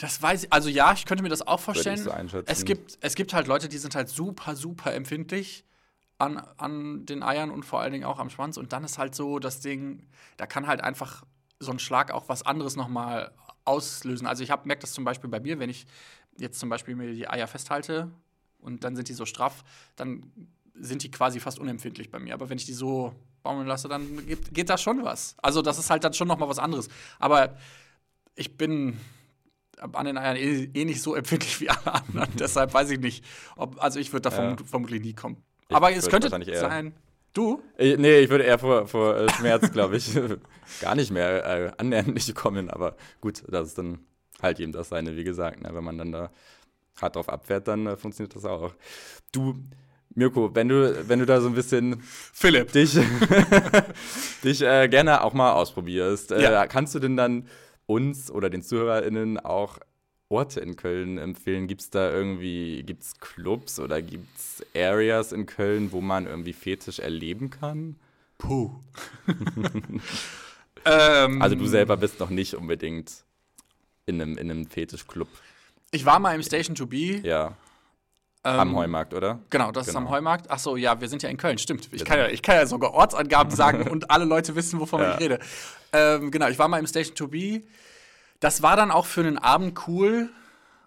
Das 0.01 0.21
weiß 0.23 0.45
ich, 0.45 0.53
also 0.53 0.69
ja, 0.69 0.93
ich 0.93 1.07
könnte 1.07 1.23
mir 1.23 1.29
das 1.29 1.47
auch 1.47 1.61
vorstellen. 1.61 1.97
so. 1.99 2.11
Es 2.47 2.65
gibt, 2.65 2.99
es 3.01 3.15
gibt 3.15 3.35
halt 3.35 3.47
Leute, 3.47 3.69
die 3.69 3.79
sind 3.79 3.95
halt 3.95 4.09
super, 4.09 4.57
super 4.57 4.95
empfindlich 4.95 5.65
an, 6.19 6.39
an 6.57 7.07
den 7.07 7.23
Eiern 7.23 7.51
und 7.51 7.65
vor 7.65 7.81
allen 7.81 7.93
Dingen 7.93 8.05
auch 8.05 8.19
am 8.19 8.31
Schwanz. 8.31 8.57
Und 8.57 8.73
dann 8.73 8.85
ist 8.85 8.99
halt 8.99 9.15
so 9.15 9.39
das 9.39 9.61
Ding, 9.61 10.07
da 10.37 10.47
kann 10.47 10.67
halt 10.67 10.81
einfach 10.83 11.25
so 11.59 11.73
ein 11.73 11.79
Schlag 11.79 12.11
auch 12.11 12.29
was 12.29 12.43
anderes 12.43 12.77
nochmal 12.77 13.33
auslösen. 13.65 14.27
Also 14.27 14.43
ich 14.43 14.51
merke 14.51 14.81
das 14.81 14.93
zum 14.93 15.05
Beispiel 15.05 15.29
bei 15.29 15.41
mir, 15.41 15.59
wenn 15.59 15.71
ich 15.71 15.87
jetzt 16.39 16.61
zum 16.61 16.69
Beispiel 16.69 16.95
mir 16.95 17.13
die 17.13 17.29
Eier 17.29 17.47
festhalte 17.47 18.11
und 18.59 18.85
dann 18.85 18.95
sind 18.97 19.09
die 19.09 19.15
so 19.15 19.27
straff, 19.27 19.65
dann 19.97 20.31
sind 20.75 21.03
die 21.03 21.11
quasi 21.11 21.41
fast 21.41 21.59
unempfindlich 21.59 22.11
bei 22.11 22.19
mir. 22.19 22.35
Aber 22.35 22.49
wenn 22.51 22.59
ich 22.59 22.67
die 22.67 22.75
so 22.75 23.15
baumeln 23.43 23.67
lasse, 23.67 23.89
dann 23.89 24.27
geht, 24.27 24.53
geht 24.53 24.69
da 24.69 24.77
schon 24.77 25.05
was. 25.05 25.35
Also 25.43 25.63
das 25.63 25.79
ist 25.79 25.91
halt 25.91 26.05
dann 26.05 26.13
schon 26.13 26.29
noch 26.29 26.39
mal 26.39 26.49
was 26.49 26.59
anderes. 26.59 26.89
Aber 27.19 27.57
ich 28.35 28.57
bin 28.57 28.99
an 29.81 30.07
den 30.07 30.19
Eiern 30.19 30.37
eh, 30.37 30.71
eh 30.75 30.85
nicht 30.85 31.03
so 31.03 31.15
empfindlich 31.15 31.61
wie 31.61 31.69
alle 31.71 31.95
anderen. 31.95 32.29
Deshalb 32.39 32.73
weiß 32.75 32.91
ich 32.91 33.01
nicht, 33.01 33.25
ob, 33.57 33.83
also 33.83 33.99
ich 33.99 34.13
würde 34.13 34.23
da 34.23 34.31
Ja. 34.31 34.37
vermut, 34.37 34.63
vermutlich 34.69 35.03
nie 35.03 35.15
kommen. 35.15 35.43
Ich 35.69 35.77
Aber 35.77 35.93
es 35.93 36.09
könnte 36.09 36.29
sein. 36.31 36.95
Du? 37.33 37.61
Äh, 37.77 37.97
nee, 37.99 38.21
ich 38.21 38.31
würde 38.31 38.45
eher 38.45 38.59
vor, 38.59 38.87
vor 38.87 39.15
äh, 39.17 39.31
Schmerz, 39.33 39.71
glaube 39.71 39.97
ich, 39.99 40.11
gar 40.81 40.95
nicht 40.95 41.11
mehr 41.11 41.45
äh, 41.45 41.73
annähernd 41.77 42.15
nicht 42.15 42.35
kommen. 42.35 42.71
Aber 42.71 42.97
gut, 43.21 43.43
das 43.49 43.69
ist 43.69 43.79
dann 43.79 43.99
halt 44.41 44.59
jedem 44.59 44.73
das 44.73 44.89
seine, 44.89 45.17
wie 45.17 45.25
gesagt. 45.25 45.61
Ne? 45.63 45.69
Wenn 45.75 45.85
man 45.85 45.99
dann 45.99 46.13
da 46.13 46.31
hart 46.99 47.17
drauf 47.17 47.29
abwehrt, 47.29 47.69
dann 47.69 47.87
äh, 47.87 47.97
funktioniert 47.99 48.35
das 48.35 48.47
auch. 48.47 48.73
Du, 49.33 49.55
Mirko, 50.15 50.55
wenn 50.55 50.69
du, 50.71 51.07
wenn 51.09 51.19
du 51.19 51.27
da 51.27 51.43
so 51.43 51.49
ein 51.49 51.55
bisschen 51.55 52.01
Philipp. 52.33 52.73
dich, 52.73 52.99
dich 54.45 54.63
äh, 54.63 54.89
gerne 54.89 55.23
auch 55.23 55.35
mal 55.35 55.53
ausprobierst, 55.53 56.33
äh, 56.33 56.43
Ja. 56.43 56.67
kannst 56.67 56.95
du 56.95 56.99
denn 57.01 57.17
dann 57.19 57.47
uns 57.87 58.31
oder 58.31 58.51
den 58.51 58.63
ZuhörerInnen 58.63 59.39
auch 59.39 59.79
Orte 60.29 60.61
in 60.61 60.77
Köln 60.77 61.19
empfehlen? 61.19 61.67
Gibt 61.69 61.83
es 61.83 61.91
da 61.91 62.11
irgendwie, 62.11 62.83
gibt 62.83 63.03
es 63.03 63.19
Clubs 63.21 63.79
oder 63.79 64.03
gibt 64.03 64.37
es 64.37 64.65
Areas 64.75 65.33
in 65.33 65.47
Köln, 65.47 65.93
wo 65.93 66.01
man 66.01 66.27
irgendwie 66.27 66.53
Fetisch 66.53 66.99
erleben 66.99 67.51
kann? 67.51 67.97
Puh. 68.39 68.71
ähm, 70.85 71.43
Also 71.43 71.55
du 71.57 71.67
selber 71.67 71.97
bist 71.97 72.21
noch 72.21 72.31
nicht 72.31 72.55
unbedingt 72.55 73.25
in 74.07 74.21
einem, 74.21 74.37
in 74.37 74.51
einem 74.51 74.67
Fetischclub. 74.67 75.29
Ich 75.91 76.05
war 76.05 76.19
mal 76.19 76.35
im 76.35 76.43
Station 76.43 76.75
to 76.75 76.87
Be. 76.87 77.21
Ja, 77.23 77.57
am 78.51 78.77
Heumarkt, 78.77 79.15
oder? 79.15 79.41
Genau, 79.51 79.73
das 79.73 79.87
ist 79.89 79.95
Genau. 79.95 80.07
am 80.07 80.11
Heumarkt. 80.13 80.47
Ach 80.51 80.59
so, 80.59 80.77
ja, 80.77 81.01
wir 81.01 81.09
sind 81.09 81.23
ja 81.23 81.29
in 81.29 81.37
Köln, 81.37 81.59
stimmt. 81.59 81.89
Ich 81.93 82.05
kann 82.05 82.19
ja, 82.19 82.29
ich 82.29 82.43
kann 82.43 82.57
ja 82.57 82.67
sogar 82.67 82.95
Ortsangaben 82.95 83.51
sagen 83.55 83.83
und 83.91 84.11
alle 84.11 84.25
Leute 84.25 84.55
wissen, 84.57 84.81
wovon 84.81 85.01
Ja. 85.01 85.15
ich 85.15 85.21
rede. 85.21 85.39
Ähm, 85.93 86.31
genau, 86.31 86.49
ich 86.49 86.59
war 86.59 86.69
mal 86.69 86.79
im 86.79 86.87
Station 86.87 87.15
to 87.15 87.29
Be. 87.29 87.63
Das 88.41 88.63
war 88.63 88.77
dann 88.77 88.91
auch 88.91 89.07
für 89.07 89.21
einen 89.21 89.39
Abend 89.39 89.87
cool. 89.89 90.29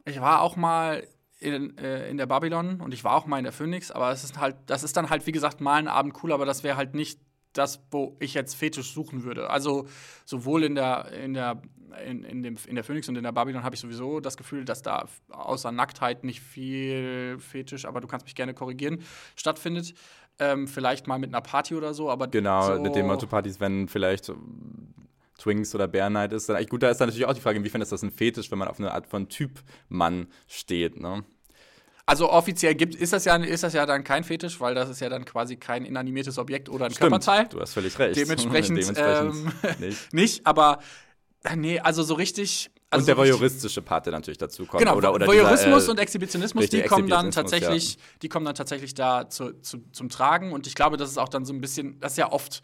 Ich 0.06 0.22
war 0.22 0.42
auch 0.42 0.56
mal 0.56 1.06
in, 1.40 1.78
äh, 1.78 2.10
in 2.10 2.18
der 2.18 2.26
Babylon 2.26 2.82
und 2.82 2.94
ich 2.94 3.04
war 3.04 3.14
auch 3.14 3.26
mal 3.26 3.38
in 3.38 3.44
der 3.46 3.54
Phoenix, 3.54 3.92
aber 3.92 4.12
es 4.12 4.24
ist 4.24 4.40
halt, 4.40 4.56
das 4.66 4.84
ist 4.84 4.98
dann 4.98 5.10
halt, 5.10 5.26
wie 5.26 5.32
gesagt, 5.32 5.62
mal 5.62 5.76
ein 5.76 5.88
Abend 5.88 6.14
cool, 6.24 6.32
aber 6.34 6.46
das 6.46 6.64
wäre 6.64 6.76
halt 6.78 6.94
nicht 6.96 7.20
das, 7.60 7.84
wo 7.92 8.16
ich 8.20 8.34
jetzt 8.34 8.56
Fetisch 8.56 8.94
suchen 8.94 9.24
würde. 9.24 9.50
Also 9.50 9.88
sowohl 10.26 10.64
in 10.64 10.76
der, 10.76 11.12
in 11.12 11.34
der, 11.34 11.62
in, 12.06 12.24
in, 12.24 12.42
dem, 12.42 12.56
in 12.68 12.76
der 12.76 12.84
Phoenix 12.84 13.08
und 13.10 13.18
in 13.18 13.24
der 13.24 13.32
Babylon 13.32 13.64
habe 13.64 13.76
ich 13.76 13.82
sowieso 13.82 14.20
das 14.20 14.38
Gefühl, 14.38 14.66
dass 14.66 14.82
da 14.82 15.06
außer 15.30 15.72
Nacktheit 15.72 16.24
nicht 16.24 16.42
viel 16.42 17.38
Fetisch, 17.40 17.86
aber 17.86 18.02
du 18.02 18.08
kannst 18.08 18.26
mich 18.26 18.36
gerne 18.36 18.54
korrigieren, 18.54 19.04
stattfindet. 19.36 19.94
Ähm, 20.40 20.68
vielleicht 20.68 21.06
mal 21.06 21.20
mit 21.20 21.32
einer 21.32 21.42
Party 21.42 21.76
oder 21.76 21.94
so, 21.94 22.10
aber 22.10 22.30
Genau, 22.30 22.76
so 22.76 22.82
mit 22.82 22.96
den 22.96 23.06
Motto-Partys, 23.06 23.60
wenn 23.60 23.90
vielleicht 23.90 24.32
Twinks 25.38 25.76
oder 25.76 25.88
Bear 25.88 26.10
Night 26.10 26.32
ist. 26.34 26.48
Dann, 26.48 26.66
gut, 26.66 26.84
da 26.84 26.90
ist 26.90 27.02
dann 27.02 27.10
natürlich 27.10 27.26
auch 27.26 27.34
die 27.34 27.42
Frage, 27.42 27.58
inwiefern 27.58 27.82
ist 27.82 27.92
das 27.92 28.04
ein 28.04 28.12
Fetisch, 28.12 28.50
wenn 28.52 28.60
man 28.60 28.68
auf 28.68 28.80
eine 28.80 28.94
Art 28.94 29.08
von 29.08 29.28
Typ 29.28 29.62
Mann 29.90 30.28
steht, 30.48 31.00
ne? 31.00 31.24
Also 32.10 32.28
offiziell 32.32 32.74
gibt, 32.74 32.96
ist, 32.96 33.14
das 33.14 33.26
ja, 33.26 33.36
ist 33.36 33.62
das 33.62 33.74
ja 33.74 33.86
dann 33.86 34.04
kein 34.04 34.24
Fetisch, 34.24 34.60
weil 34.60 34.74
das 34.74 34.90
ist 34.90 35.00
ja 35.00 35.10
dann 35.10 35.26
quasi 35.26 35.58
kein 35.58 35.86
inanimiertes 35.86 36.40
Objekt 36.40 36.68
oder 36.68 36.86
ein 36.88 36.92
Körperteil. 36.96 37.48
du 37.50 37.62
hast 37.62 37.74
völlig 37.74 38.00
recht. 38.00 38.16
Dementsprechend, 38.16 38.80
Dementsprechend 38.82 39.36
ähm, 39.62 39.78
nicht. 39.80 40.12
Nicht, 40.14 40.48
aber 40.48 40.80
äh, 41.44 41.56
nee, 41.56 41.80
also 41.80 42.02
so 42.02 42.16
richtig. 42.16 42.72
Also 42.90 43.04
Und 43.04 43.08
der 43.10 43.18
voyeuristische 43.18 43.84
Part, 43.84 44.08
der 44.08 44.14
natürlich 44.14 44.40
dazu 44.40 44.66
kommt. 44.66 44.82
Genau, 44.82 44.96
oder, 44.96 45.14
oder 45.14 45.28
Voyeurismus 45.28 45.82
dieser, 45.82 45.88
äh, 45.88 45.92
und 45.92 46.00
Exhibitionismus, 46.00 46.70
die 46.70 46.82
kommen 46.82 47.08
dann 47.08 47.28
Exhibitionismus, 47.28 47.60
tatsächlich, 47.62 47.98
die 48.24 48.30
kommen 48.30 48.46
dann 48.46 48.56
tatsächlich 48.56 48.96
da 48.96 49.30
zu, 49.30 49.62
zu, 49.62 49.84
zum 49.92 50.10
Tragen. 50.10 50.52
Und 50.52 50.66
ich 50.66 50.74
glaube, 50.74 50.98
das 50.98 51.12
ist 51.12 51.20
auch 51.20 51.30
dann 51.30 51.46
so 51.46 51.54
ein 51.54 51.62
bisschen, 51.62 52.00
das 52.00 52.14
ist 52.14 52.18
ja 52.18 52.32
oft, 52.32 52.64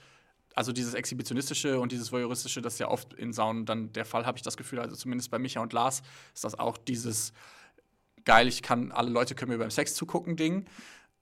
also 0.55 0.71
dieses 0.71 0.95
Exhibitionistische 0.95 1.79
und 1.79 1.91
dieses 1.91 2.11
Voyeuristische, 2.11 2.63
das 2.63 2.73
ist 2.73 2.79
ja 2.79 2.87
oft 2.87 3.13
in 3.13 3.31
Saunen 3.31 3.67
dann 3.67 3.93
der 3.93 4.05
Fall, 4.05 4.25
habe 4.25 4.39
ich 4.39 4.41
das 4.41 4.57
Gefühl. 4.57 4.79
Also 4.79 4.95
zumindest 4.95 5.29
bei 5.29 5.37
Micha 5.37 5.61
und 5.61 5.71
Lars 5.71 6.01
ist 6.33 6.43
das 6.43 6.57
auch 6.57 6.79
dieses 6.79 7.31
geil, 8.25 8.47
ich 8.47 8.61
kann, 8.61 8.91
alle 8.91 9.09
Leute 9.09 9.35
können 9.35 9.51
mir 9.51 9.57
beim 9.57 9.71
Sex 9.71 9.93
zugucken, 9.93 10.35
Ding. 10.35 10.65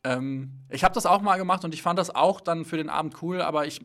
Ähm, 0.03 0.51
ich 0.69 0.83
habe 0.83 0.93
das 0.93 1.05
auch 1.05 1.21
mal 1.21 1.37
gemacht 1.37 1.63
und 1.63 1.73
ich 1.73 1.81
fand 1.81 1.99
das 1.99 2.13
auch 2.13 2.41
dann 2.41 2.65
für 2.65 2.77
den 2.77 2.89
Abend 2.89 3.21
cool, 3.21 3.41
aber 3.41 3.67
ich 3.67 3.81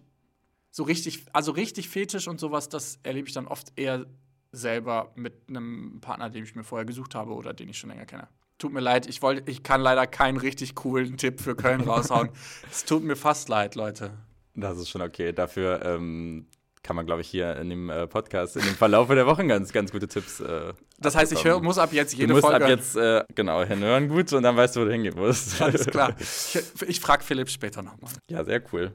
so 0.71 0.83
richtig, 0.83 1.27
also 1.33 1.53
richtig 1.53 1.89
Fetisch 1.89 2.29
und 2.29 2.41
sowas, 2.41 2.69
das 2.69 2.99
erlebe 3.03 3.29
ich 3.29 3.35
dann 3.35 3.47
oft 3.47 3.73
eher 3.77 4.07
selber 4.53 5.13
mit 5.15 5.49
einem 5.49 6.01
Partner, 6.01 6.31
den 6.31 6.45
ich 6.45 6.55
mir 6.55 6.65
vorher 6.65 6.87
gesucht 6.87 7.15
habe 7.15 7.33
oder 7.35 7.53
den 7.53 7.69
ich 7.69 7.79
schon 7.79 7.91
länger 7.91 8.07
kenne. 8.07 8.29
Tut 8.59 8.73
mir 8.73 8.81
leid, 8.81 9.07
ich, 9.07 9.23
wollte, 9.23 9.49
ich 9.51 9.63
kann 9.63 9.81
leider 9.81 10.07
keinen 10.07 10.37
richtig 10.37 10.75
coolen 10.75 11.17
Tipp 11.17 11.41
für 11.41 11.55
Köln 11.55 11.83
raushauen. 11.83 12.31
es 12.71 12.85
tut 12.85 13.05
mir 13.05 13.15
fast 13.15 13.49
leid, 13.49 13.77
Leute. 13.77 14.13
Das 14.55 14.79
ist 14.79 14.89
schon 14.89 15.03
okay. 15.03 15.33
Dafür 15.33 15.85
ähm, 15.85 16.47
kann 16.83 16.97
man, 16.97 17.07
glaube 17.07 17.21
ich, 17.23 17.29
hier 17.29 17.57
in 17.57 17.71
dem 17.71 17.91
äh, 17.91 18.07
Podcast, 18.07 18.57
in 18.57 18.63
dem 18.65 18.75
Verlauf 18.75 19.09
der 19.09 19.27
Wochen 19.27 19.49
ganz, 19.49 19.73
ganz 19.73 19.91
gute 19.93 20.09
Tipps. 20.09 20.41
Äh, 20.41 20.73
Das 20.99 21.15
heißt, 21.17 21.33
ich 21.33 21.45
hör, 21.45 21.61
muss 21.61 21.79
ab 21.79 21.93
jetzt 21.93 22.15
du 22.15 22.19
jede 22.19 22.33
musst 22.33 22.45
Folge. 22.47 22.65
ab 22.65 22.71
jetzt, 22.71 22.97
äh, 22.97 23.25
genau, 23.35 23.63
hinhören 23.65 24.09
gut 24.09 24.33
und 24.33 24.43
dann 24.43 24.57
weißt 24.57 24.77
du, 24.77 24.81
wo 24.81 24.85
du 24.85 24.93
hingehen 24.93 25.15
musst. 25.17 25.61
Alles 25.61 25.87
klar. 25.87 26.15
Ich, 26.21 26.59
ich 26.89 27.01
frage 27.01 27.23
Philipp 27.25 27.51
später 27.51 27.83
nochmal. 27.83 28.11
ja, 28.31 28.45
sehr 28.45 28.63
cool. 28.73 28.93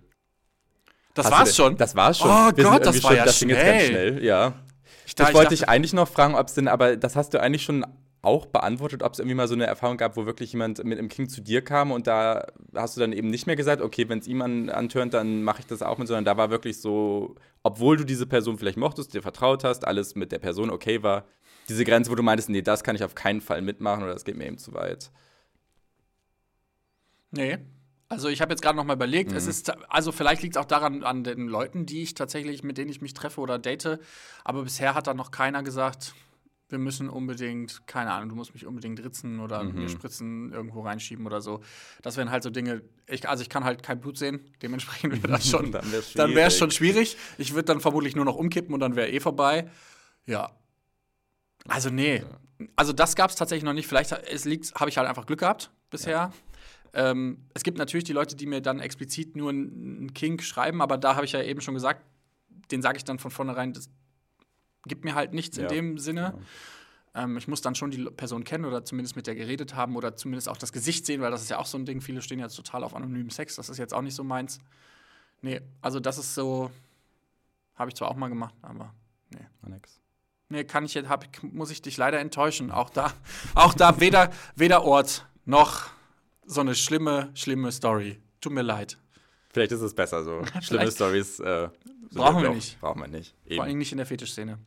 Das 1.14 1.26
Hast 1.26 1.32
du 1.34 1.38
war's 1.38 1.50
denn- 1.50 1.56
schon. 1.56 1.78
Das 1.78 1.96
war's 1.96 2.18
schon. 2.18 2.30
Oh 2.30 2.52
Wir 2.56 2.64
Gott, 2.64 2.86
das 2.86 3.04
war 3.04 3.12
schon, 3.12 3.18
ja 3.18 3.26
das 3.26 3.40
ging 3.40 3.50
jetzt 3.50 3.60
ganz 3.66 3.84
schnell. 3.84 4.08
schnell. 4.14 4.24
Ja. 4.26 4.54
ich, 5.06 5.16
da- 5.16 5.24
ich 5.28 5.34
wollte 5.34 5.46
dachte- 5.50 5.56
dich 5.56 5.70
eigentlich 5.70 5.94
noch 5.94 6.08
fragen, 6.08 6.36
ob 6.36 6.48
es 6.48 6.54
denn, 6.56 6.68
aber 6.68 6.96
das 6.98 7.16
hast 7.16 7.34
du 7.34 7.42
eigentlich 7.42 7.64
schon 7.64 7.86
auch 8.24 8.46
beantwortet, 8.46 9.04
ob 9.04 9.14
es 9.14 9.20
irgendwie 9.20 9.36
mal 9.36 9.48
so 9.48 9.54
eine 9.54 9.66
Erfahrung 9.66 9.98
gab, 9.98 10.16
wo 10.18 10.26
wirklich 10.26 10.52
jemand 10.54 10.84
mit 10.84 10.98
einem 10.98 11.10
King 11.10 11.30
zu 11.30 11.42
dir 11.42 11.62
kam 11.62 11.92
und 11.92 12.08
da 12.08 12.48
hast 12.74 12.96
du 12.96 13.02
dann 13.02 13.14
eben 13.14 13.30
nicht 13.30 13.46
mehr 13.48 13.56
gesagt, 13.56 13.82
okay, 13.82 14.08
wenn 14.10 14.20
es 14.20 14.28
ihm 14.28 14.42
an, 14.42 14.70
antörnt, 14.70 15.14
dann 15.14 15.44
mache 15.44 15.60
ich 15.60 15.68
das 15.68 15.82
auch 15.82 15.98
mit, 15.98 16.08
sondern 16.08 16.26
da 16.26 16.38
war 16.38 16.50
wirklich 16.50 16.80
so, 16.80 17.36
obwohl 17.64 17.98
du 17.98 18.06
diese 18.06 18.26
Person 18.26 18.58
vielleicht 18.58 18.78
mochtest, 18.78 19.14
dir 19.14 19.22
vertraut 19.22 19.64
hast, 19.64 19.86
alles 19.86 20.16
mit 20.16 20.32
der 20.32 20.40
Person 20.40 20.70
okay 20.70 21.04
war, 21.04 21.26
diese 21.70 21.84
Grenze, 21.86 22.12
wo 22.12 22.16
du 22.16 22.24
meintest, 22.24 22.50
nee, 22.50 22.62
das 22.62 22.84
kann 22.84 22.96
ich 22.96 23.04
auf 23.04 23.14
keinen 23.14 23.42
Fall 23.42 23.62
mitmachen 23.62 24.04
oder 24.04 24.14
das 24.14 24.24
geht 24.26 24.38
mir 24.38 24.48
eben 24.48 24.58
zu 24.58 24.74
weit. 24.74 25.12
Nee. 27.32 27.58
Also 28.10 28.30
ich 28.30 28.42
habe 28.42 28.52
jetzt 28.54 28.62
gerade 28.62 28.76
noch 28.78 28.84
mal 28.84 28.94
überlegt, 28.94 29.32
Mhm. 29.32 29.38
es 29.38 29.48
ist 29.48 29.72
also 29.90 30.12
vielleicht 30.12 30.44
liegt 30.44 30.56
es 30.56 30.62
auch 30.62 30.68
daran 30.68 31.04
an 31.04 31.24
den 31.24 31.48
Leuten, 31.48 31.86
die 31.86 32.04
ich 32.04 32.14
tatsächlich 32.14 32.64
mit 32.64 32.78
denen 32.78 32.92
ich 32.92 33.02
mich 33.02 33.14
treffe 33.14 33.42
oder 33.42 33.58
date, 33.58 34.00
aber 34.44 34.64
bisher 34.64 34.94
hat 34.94 35.08
da 35.08 35.14
noch 35.14 35.32
keiner 35.32 35.64
gesagt, 35.64 36.14
wir 36.70 36.78
müssen 36.80 37.10
unbedingt, 37.10 37.86
keine 37.88 38.12
Ahnung, 38.12 38.30
du 38.30 38.36
musst 38.36 38.54
mich 38.54 38.66
unbedingt 38.66 39.04
ritzen 39.04 39.40
oder 39.40 39.64
Mhm. 39.64 39.76
mir 39.76 39.90
Spritzen 39.90 40.52
irgendwo 40.52 40.82
reinschieben 40.82 41.26
oder 41.26 41.40
so. 41.42 41.62
Das 42.02 42.18
wären 42.18 42.32
halt 42.32 42.42
so 42.44 42.50
Dinge, 42.50 42.82
ich, 43.08 43.28
also 43.30 43.42
ich 43.44 43.50
kann 43.50 43.64
halt 43.64 43.84
kein 43.84 44.00
Blut 44.00 44.18
sehen, 44.18 44.40
dementsprechend 44.62 45.14
wäre 45.14 45.28
das 45.34 45.48
schon, 45.48 45.72
Dann 46.16 46.34
wäre 46.36 46.48
es 46.48 46.58
schon 46.58 46.72
schwierig. 46.72 47.18
Ich 47.38 47.54
würde 47.54 47.66
dann 47.66 47.80
vermutlich 47.80 48.16
nur 48.16 48.26
noch 48.26 48.36
umkippen 48.36 48.74
und 48.74 48.80
dann 48.80 48.96
wäre 48.96 49.10
eh 49.12 49.20
vorbei. 49.20 49.70
Ja. 50.26 50.52
Also 51.68 51.90
nee, 51.90 52.24
also 52.76 52.92
das 52.94 53.16
gab 53.16 53.30
es 53.30 53.36
tatsächlich 53.36 53.64
noch 53.66 53.74
nicht. 53.74 53.88
Vielleicht 53.88 54.12
ha- 54.12 54.22
es 54.30 54.46
liegt, 54.46 54.74
habe 54.76 54.90
ich 54.90 54.98
halt 54.98 55.08
einfach 55.08 55.26
Glück 55.26 55.40
gehabt 55.40 55.72
bisher. 55.90 56.32
Ähm, 56.94 57.38
es 57.54 57.64
gibt 57.64 57.78
natürlich 57.78 58.04
die 58.04 58.14
Leute, 58.14 58.36
die 58.36 58.46
mir 58.46 58.62
dann 58.62 58.80
explizit 58.80 59.36
nur 59.36 59.50
einen 59.50 60.14
Kink 60.14 60.44
schreiben, 60.44 60.82
aber 60.82 60.98
da 60.98 61.16
habe 61.16 61.26
ich 61.26 61.32
ja 61.32 61.42
eben 61.42 61.62
schon 61.62 61.74
gesagt, 61.74 62.04
den 62.72 62.82
sage 62.82 62.98
ich 62.98 63.04
dann 63.04 63.20
von 63.20 63.32
vornherein, 63.32 63.74
das 63.74 63.90
gibt 64.86 65.04
mir 65.06 65.16
halt 65.16 65.34
nichts 65.34 65.58
in 65.58 65.64
Ja, 65.64 65.70
dem 65.70 65.98
Sinne. 65.98 66.32
genau. 66.36 66.44
Ähm, 67.16 67.38
ich 67.38 67.48
muss 67.48 67.62
dann 67.62 67.76
schon 67.76 67.92
die 67.92 68.04
Person 68.06 68.44
kennen 68.44 68.66
oder 68.66 68.84
zumindest 68.86 69.16
mit 69.16 69.28
der 69.28 69.36
geredet 69.36 69.76
haben 69.76 69.96
oder 69.96 70.16
zumindest 70.16 70.50
auch 70.50 70.58
das 70.58 70.72
Gesicht 70.74 71.06
sehen, 71.06 71.22
weil 71.22 71.30
das 71.32 71.44
ist 71.44 71.50
ja 71.50 71.60
auch 71.60 71.68
so 71.68 71.78
ein 71.78 71.86
Ding. 71.86 72.02
Viele 72.02 72.22
stehen 72.24 72.40
jetzt 72.40 72.56
total 72.56 72.84
auf 72.84 72.96
anonymen 72.96 73.30
Sex. 73.30 73.56
Das 73.56 73.70
ist 73.70 73.78
jetzt 73.78 73.94
auch 73.94 74.02
nicht 74.02 74.16
so 74.16 74.24
meins. 74.24 74.60
Nee, 75.42 75.62
also 75.82 76.00
das 76.00 76.18
ist 76.18 76.34
so, 76.34 76.72
habe 77.76 77.90
ich 77.90 77.96
zwar 77.96 78.10
auch 78.10 78.16
mal 78.16 78.30
gemacht, 78.30 78.56
aber 78.62 78.94
War 79.62 79.70
nix. 79.70 80.00
nee, 80.50 80.64
kann 80.64 80.86
ich 80.86 80.94
jetzt, 80.96 81.08
hab, 81.10 81.26
muss 81.44 81.70
ich 81.70 81.82
dich 81.82 81.98
leider 81.98 82.20
enttäuschen. 82.20 82.72
Auch 82.72 82.90
da, 82.90 83.14
auch 83.56 83.74
da 83.76 84.00
weder, 84.00 84.32
weder 84.56 84.84
Ort 84.84 85.28
noch 85.46 85.90
so 86.46 86.62
eine 86.62 86.74
schlimme, 86.76 87.30
schlimme 87.36 87.72
Story. 87.72 88.22
Tut 88.42 88.54
mir 88.54 88.62
leid. 88.64 88.98
Vielleicht 89.52 89.72
ist 89.72 89.82
es 89.82 89.94
besser 89.94 90.24
so. 90.24 90.42
Schlimme 90.62 90.92
Stories 90.92 91.40
äh, 91.42 91.70
Brauchen 92.12 92.42
wir 92.42 92.50
auch- 92.50 92.56
nicht. 92.56 92.80
Brauchen 92.80 93.02
wir 93.02 93.08
nicht. 93.08 93.36
Vor 93.48 93.62
allem 93.64 93.70
Eben. 93.72 93.78
nicht 93.80 93.92
in 93.92 93.98
der 94.00 94.08
Fetischszene. 94.08 94.58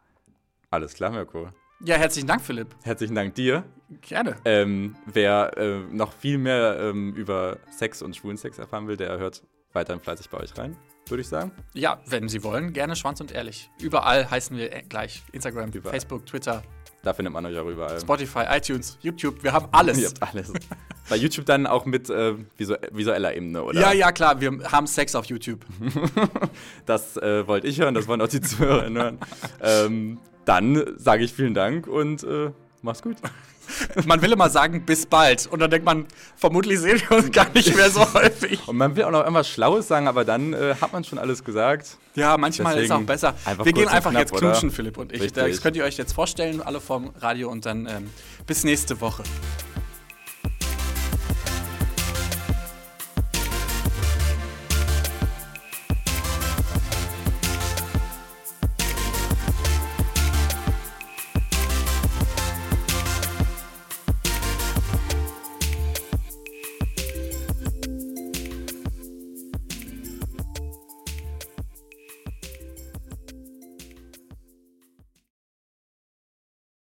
Alles 0.71 0.95
klar, 0.95 1.11
Mirko. 1.11 1.49
Ja, 1.85 1.97
herzlichen 1.97 2.27
Dank, 2.27 2.43
Philipp. 2.43 2.75
Herzlichen 2.83 3.15
Dank 3.15 3.35
dir. 3.35 3.65
Gerne. 4.01 4.37
Ähm, 4.45 4.97
wer 5.07 5.57
äh, 5.57 5.81
noch 5.93 6.13
viel 6.13 6.39
mehr 6.39 6.79
ähm, 6.81 7.15
über 7.15 7.59
Sex 7.71 8.03
und 8.03 8.17
schwulen 8.17 8.37
Sex 8.37 8.59
erfahren 8.59 8.89
will, 8.89 8.97
der 8.97 9.19
hört 9.19 9.43
weiterhin 9.73 10.01
fleißig 10.01 10.31
bei 10.31 10.39
euch 10.39 10.57
rein, 10.57 10.77
würde 11.09 11.21
ich 11.21 11.29
sagen. 11.29 11.53
Ja, 11.75 12.01
wenn 12.07 12.29
Sie 12.29 12.43
wollen, 12.43 12.73
gerne 12.73 12.97
Schwanz 12.97 13.21
und 13.21 13.31
Ehrlich. 13.31 13.71
Überall 13.81 14.29
heißen 14.31 14.57
wir 14.57 14.73
äh, 14.75 14.83
gleich. 14.89 15.23
Instagram, 15.33 15.71
Überall. 15.71 15.93
Facebook, 15.93 16.25
Twitter, 16.25 16.63
Da 17.03 17.13
findet 17.13 17.33
man 17.33 17.45
euch 17.47 17.57
auch 17.59 17.69
überall. 17.69 18.01
Spotify, 18.01 18.45
iTunes, 18.51 18.99
YouTube. 19.03 19.43
Wir 19.45 19.53
haben 19.53 19.69
alles. 19.71 19.99
Ihr 20.01 20.09
habt 20.09 20.23
alles. 20.23 20.53
bei 21.09 21.17
YouTube 21.17 21.45
dann 21.45 21.67
auch 21.67 21.85
mit 21.85 22.09
äh, 22.09 22.35
visu 22.57 22.75
visueller 22.91 23.37
Ebene, 23.37 23.63
oder? 23.63 23.79
Ja, 23.79 23.93
ja, 23.93 24.11
klar. 24.13 24.41
Wir 24.41 24.51
haben 24.73 24.87
Sex 24.87 25.15
auf 25.15 25.27
YouTube. 25.27 25.65
Das 26.87 27.17
äh, 27.19 27.47
wollte 27.47 27.67
ich 27.67 27.81
hören, 27.81 27.95
das 27.95 28.09
wollen 28.09 28.21
auch 28.23 28.29
die 28.29 28.41
Zuhörer 28.41 28.89
hören. 28.89 29.19
ähm, 29.61 30.19
dann 30.47 30.83
sage 30.97 31.25
ich 31.25 31.35
vielen 31.35 31.53
Dank 31.53 31.87
und 31.87 32.25
äh, 32.25 32.51
Mach's 32.87 33.03
gut. 33.03 33.17
Man 34.07 34.23
will 34.23 34.31
immer 34.31 34.49
sagen, 34.49 34.87
bis 34.87 35.07
bald. 35.07 35.49
Und 35.49 35.59
dann 35.59 35.69
denkt 35.69 35.85
man, 35.85 36.07
vermutlich 36.37 36.79
sehen 36.79 37.03
wir 37.09 37.17
uns 37.17 37.33
gar 37.33 37.49
nicht 37.53 37.75
mehr 37.75 37.91
so 37.91 38.01
häufig. 38.15 38.61
Und 38.69 38.77
man 38.77 38.95
will 38.95 39.03
auch 39.03 39.11
noch 39.11 39.23
irgendwas 39.23 39.49
Schlaues 39.49 39.89
sagen, 39.89 40.07
aber 40.07 40.25
dann 40.25 40.53
äh, 40.53 40.77
hat 40.81 40.93
man 40.93 41.03
schon 41.03 41.19
alles 41.19 41.43
gesagt. 41.43 41.99
Ja, 42.15 42.39
manchmal 42.39 42.75
ist 42.75 42.83
Deswegen 42.83 43.03
auch 43.03 43.07
besser. 43.07 43.35
Wir 43.65 43.73
gehen 43.73 43.89
einfach 43.89 44.11
knapp, 44.11 44.23
jetzt 44.23 44.33
oder? 44.35 44.53
knutschen, 44.53 44.71
Philipp 44.71 44.99
und 44.99 45.13
ich. 45.13 45.21
Richtig. 45.21 45.51
Das 45.51 45.61
könnt 45.61 45.75
ihr 45.75 45.83
euch 45.83 45.97
jetzt 45.97 46.13
vorstellen, 46.13 46.63
alle 46.63 46.81
vom 46.81 47.11
Radio. 47.19 47.51
Und 47.51 47.67
dann 47.67 47.87
ähm, 47.87 48.09
bis 48.47 48.63
nächste 48.63 49.01
Woche. 49.01 49.25